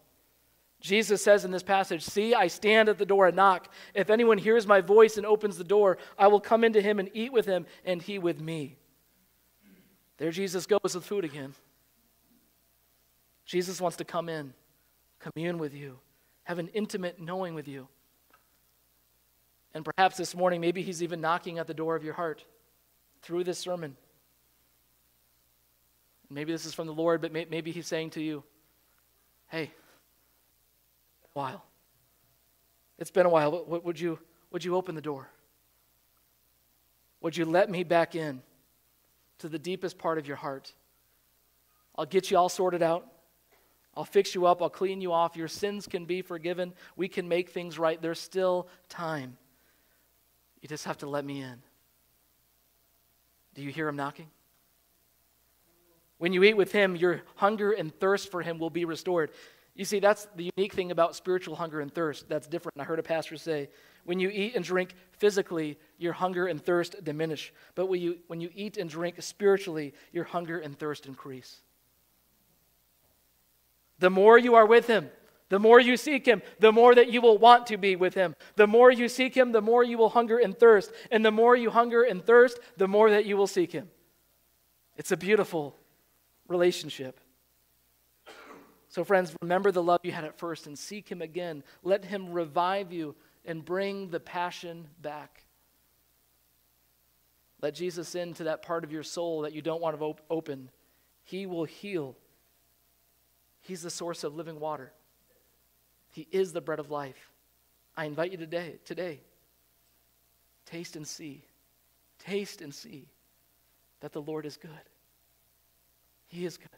Jesus 0.86 1.24
says 1.24 1.46
in 1.46 1.50
this 1.50 1.64
passage, 1.64 2.04
See, 2.04 2.36
I 2.36 2.46
stand 2.46 2.90
at 2.90 3.00
the 3.00 3.08
door 3.08 3.26
and 3.26 3.36
knock. 3.36 3.74
If 3.96 4.12
anyone 4.12 4.38
hears 4.38 4.68
my 4.68 4.82
voice 4.82 5.18
and 5.18 5.26
opens 5.26 5.58
the 5.58 5.64
door, 5.64 5.98
I 6.16 6.28
will 6.28 6.40
come 6.40 6.64
into 6.64 6.80
him 6.80 7.00
and 7.00 7.10
eat 7.12 7.34
with 7.34 7.48
him, 7.48 7.66
and 7.86 8.04
he 8.04 8.20
with 8.20 8.40
me. 8.40 8.78
There 10.18 10.30
Jesus 10.30 10.68
goes 10.68 10.94
with 10.94 11.04
food 11.04 11.26
again. 11.26 11.56
Jesus 13.46 13.82
wants 13.82 13.98
to 13.98 14.06
come 14.06 14.30
in, 14.30 14.54
commune 15.18 15.58
with 15.58 15.74
you, 15.74 15.98
have 16.44 16.60
an 16.60 16.68
intimate 16.68 17.20
knowing 17.20 17.56
with 17.56 17.68
you. 17.68 17.88
And 19.74 19.84
perhaps 19.84 20.18
this 20.18 20.36
morning, 20.36 20.62
maybe 20.62 20.84
he's 20.84 21.02
even 21.02 21.20
knocking 21.20 21.58
at 21.58 21.66
the 21.66 21.74
door 21.74 21.96
of 21.96 22.04
your 22.04 22.14
heart 22.14 22.46
through 23.24 23.44
this 23.44 23.58
sermon. 23.58 23.98
Maybe 26.30 26.52
this 26.52 26.68
is 26.68 26.76
from 26.76 26.86
the 26.86 26.94
Lord, 26.94 27.22
but 27.22 27.32
maybe 27.34 27.72
he's 27.72 27.88
saying 27.88 28.12
to 28.12 28.22
you, 28.22 28.44
Hey, 29.48 29.72
while. 31.36 31.66
It's 32.98 33.12
been 33.12 33.26
a 33.26 33.30
while. 33.30 33.66
Would 33.68 34.00
you, 34.00 34.18
would 34.52 34.64
you 34.64 34.76
open 34.76 34.96
the 34.96 35.02
door? 35.02 35.30
Would 37.22 37.36
you 37.36 37.46
let 37.46 37.70
me 37.70 37.84
back 37.84 38.16
in 38.16 38.42
to 39.40 39.50
the 39.50 39.60
deepest 39.60 39.98
part 39.98 40.18
of 40.18 40.28
your 40.28 40.38
heart? 40.38 40.74
I'll 41.98 42.06
get 42.06 42.32
you 42.32 42.38
all 42.38 42.50
sorted 42.50 42.82
out. 42.82 43.06
I'll 43.98 44.06
fix 44.06 44.34
you 44.34 44.46
up. 44.46 44.62
I'll 44.62 44.70
clean 44.70 45.02
you 45.02 45.12
off. 45.12 45.36
Your 45.36 45.48
sins 45.50 45.88
can 45.88 46.06
be 46.06 46.22
forgiven. 46.22 46.74
We 46.96 47.10
can 47.10 47.28
make 47.28 47.50
things 47.50 47.78
right. 47.78 48.02
There's 48.02 48.20
still 48.20 48.70
time. 48.88 49.38
You 50.62 50.70
just 50.70 50.86
have 50.86 50.98
to 51.00 51.10
let 51.10 51.26
me 51.26 51.42
in. 51.42 51.62
Do 53.56 53.62
you 53.62 53.72
hear 53.72 53.88
him 53.90 53.98
knocking? 53.98 54.28
When 56.18 56.32
you 56.32 56.44
eat 56.46 56.56
with 56.56 56.72
him, 56.72 56.96
your 56.96 57.24
hunger 57.36 57.72
and 57.72 57.94
thirst 58.00 58.32
for 58.32 58.42
him 58.42 58.58
will 58.58 58.70
be 58.70 58.86
restored. 58.86 59.32
You 59.76 59.84
see, 59.84 60.00
that's 60.00 60.28
the 60.38 60.52
unique 60.56 60.74
thing 60.74 60.92
about 60.92 61.16
spiritual 61.16 61.58
hunger 61.58 61.82
and 61.82 61.94
thirst. 61.94 62.30
That's 62.30 62.48
different. 62.48 62.80
I 62.80 62.86
heard 62.86 63.00
a 63.00 63.04
pastor 63.04 63.36
say, 63.36 63.70
when 64.06 64.22
you 64.22 64.30
eat 64.30 64.56
and 64.56 64.64
drink 64.64 64.96
physically, 65.12 65.78
your 65.98 66.14
hunger 66.14 66.48
and 66.48 66.64
thirst 66.64 67.04
diminish. 67.04 67.52
But 67.76 67.88
when 67.88 68.02
you, 68.02 68.20
when 68.28 68.40
you 68.40 68.50
eat 68.56 68.78
and 68.78 68.90
drink 68.90 69.22
spiritually, 69.22 69.94
your 70.14 70.24
hunger 70.24 70.60
and 70.60 70.80
thirst 70.80 71.06
increase. 71.06 71.60
The 74.00 74.10
more 74.10 74.38
you 74.38 74.56
are 74.56 74.66
with 74.66 74.88
Him, 74.88 75.10
the 75.50 75.60
more 75.60 75.80
you 75.80 75.98
seek 75.98 76.26
Him, 76.26 76.42
the 76.60 76.72
more 76.72 76.96
that 76.96 77.12
you 77.12 77.22
will 77.22 77.38
want 77.38 77.68
to 77.68 77.78
be 77.78 77.98
with 77.98 78.14
Him. 78.14 78.36
The 78.56 78.68
more 78.68 78.92
you 78.92 79.10
seek 79.10 79.36
Him, 79.36 79.52
the 79.52 79.62
more 79.62 79.84
you 79.84 79.98
will 79.98 80.10
hunger 80.10 80.38
and 80.38 80.58
thirst. 80.58 80.92
And 81.12 81.26
the 81.26 81.32
more 81.32 81.56
you 81.56 81.70
hunger 81.70 82.04
and 82.04 82.26
thirst, 82.26 82.60
the 82.78 82.88
more 82.88 83.10
that 83.10 83.26
you 83.26 83.36
will 83.36 83.48
seek 83.48 83.74
Him. 83.74 83.90
It's 84.96 85.12
a 85.12 85.18
beautiful 85.18 85.76
relationship. 86.48 87.20
So, 88.96 89.04
friends, 89.04 89.36
remember 89.42 89.74
the 89.74 89.84
love 89.84 90.00
you 90.04 90.14
had 90.14 90.24
at 90.24 90.40
first 90.40 90.68
and 90.68 90.80
seek 90.80 91.10
Him 91.12 91.22
again. 91.22 91.66
Let 91.84 92.06
Him 92.06 92.32
revive 92.32 92.94
you 92.94 93.14
and 93.44 93.66
bring 93.66 94.08
the 94.08 94.22
passion 94.22 94.88
back. 95.02 95.44
Let 97.62 97.76
Jesus 97.76 98.16
into 98.16 98.46
that 98.46 98.62
part 98.62 98.86
of 98.86 98.94
your 98.94 99.04
soul 99.04 99.42
that 99.42 99.52
you 99.52 99.62
don't 99.62 99.82
want 99.82 100.00
to 100.00 100.02
op- 100.06 100.22
open. 100.30 100.70
He 101.26 101.46
will 101.46 101.66
heal. 101.66 102.16
He's 103.60 103.82
the 103.82 103.90
source 103.90 104.24
of 104.24 104.34
living 104.34 104.62
water. 104.62 104.94
He 106.14 106.26
is 106.32 106.54
the 106.54 106.62
bread 106.62 106.80
of 106.80 106.90
life. 106.90 107.34
I 107.98 108.06
invite 108.06 108.32
you 108.32 108.38
today, 108.38 108.76
today, 108.86 109.20
taste 110.66 110.96
and 110.96 111.06
see. 111.06 111.44
Taste 112.18 112.62
and 112.62 112.74
see 112.74 113.10
that 114.00 114.14
the 114.14 114.22
Lord 114.22 114.46
is 114.46 114.56
good. 114.56 114.72
He 116.28 116.46
is 116.46 116.56
good. 116.56 116.70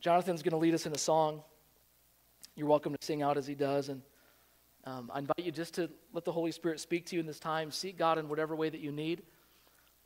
Jonathan's 0.00 0.42
going 0.42 0.52
to 0.52 0.56
lead 0.56 0.74
us 0.74 0.86
in 0.86 0.92
a 0.92 0.98
song. 0.98 1.42
You're 2.56 2.68
welcome 2.68 2.94
to 2.94 2.98
sing 3.04 3.22
out 3.22 3.36
as 3.36 3.46
he 3.46 3.54
does. 3.54 3.90
And 3.90 4.02
um, 4.84 5.10
I 5.14 5.18
invite 5.18 5.44
you 5.44 5.52
just 5.52 5.74
to 5.74 5.90
let 6.12 6.24
the 6.24 6.32
Holy 6.32 6.52
Spirit 6.52 6.80
speak 6.80 7.06
to 7.06 7.16
you 7.16 7.20
in 7.20 7.26
this 7.26 7.38
time. 7.38 7.70
Seek 7.70 7.98
God 7.98 8.18
in 8.18 8.28
whatever 8.28 8.56
way 8.56 8.70
that 8.70 8.80
you 8.80 8.92
need. 8.92 9.22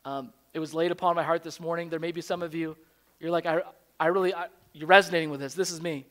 Um, 0.04 0.32
it 0.52 0.58
was 0.58 0.74
laid 0.74 0.90
upon 0.90 1.14
my 1.16 1.22
heart 1.22 1.42
this 1.42 1.60
morning. 1.60 1.88
There 1.88 2.00
may 2.00 2.12
be 2.12 2.20
some 2.20 2.42
of 2.42 2.54
you, 2.54 2.76
you're 3.20 3.30
like, 3.30 3.46
I, 3.46 3.60
I 3.98 4.06
really, 4.06 4.34
I, 4.34 4.46
you're 4.72 4.88
resonating 4.88 5.30
with 5.30 5.40
this. 5.40 5.54
This 5.54 5.70
is 5.70 5.80
me. 5.80 6.06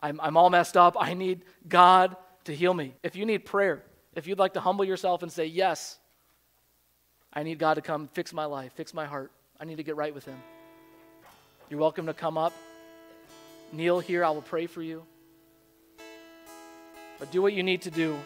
I'm, 0.00 0.20
I'm 0.20 0.36
all 0.36 0.50
messed 0.50 0.76
up. 0.76 0.96
I 0.98 1.14
need 1.14 1.44
God 1.66 2.16
to 2.44 2.54
heal 2.54 2.74
me. 2.74 2.94
If 3.02 3.16
you 3.16 3.24
need 3.24 3.46
prayer, 3.46 3.82
if 4.14 4.26
you'd 4.26 4.38
like 4.38 4.52
to 4.54 4.60
humble 4.60 4.84
yourself 4.84 5.22
and 5.22 5.32
say, 5.32 5.46
Yes, 5.46 5.98
I 7.32 7.42
need 7.42 7.58
God 7.58 7.74
to 7.74 7.80
come 7.80 8.08
fix 8.08 8.32
my 8.32 8.44
life, 8.44 8.72
fix 8.74 8.92
my 8.92 9.06
heart, 9.06 9.32
I 9.58 9.64
need 9.64 9.76
to 9.76 9.82
get 9.82 9.96
right 9.96 10.14
with 10.14 10.26
Him, 10.26 10.40
you're 11.70 11.80
welcome 11.80 12.06
to 12.06 12.14
come 12.14 12.36
up. 12.36 12.52
Kneel 13.74 14.00
here. 14.00 14.24
I 14.24 14.30
will 14.30 14.42
pray 14.42 14.66
for 14.66 14.82
you. 14.82 15.04
But 17.18 17.30
do 17.32 17.42
what 17.42 17.52
you 17.52 17.62
need 17.62 17.82
to 17.82 17.90
do 17.90 18.16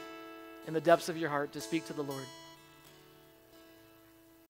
in 0.67 0.75
the 0.75 0.81
depths 0.81 1.09
of 1.09 1.17
your 1.17 1.31
heart 1.31 1.53
to 1.53 1.61
speak 1.61 1.87
to 1.87 1.93
the 1.93 2.03
Lord. 2.03 2.25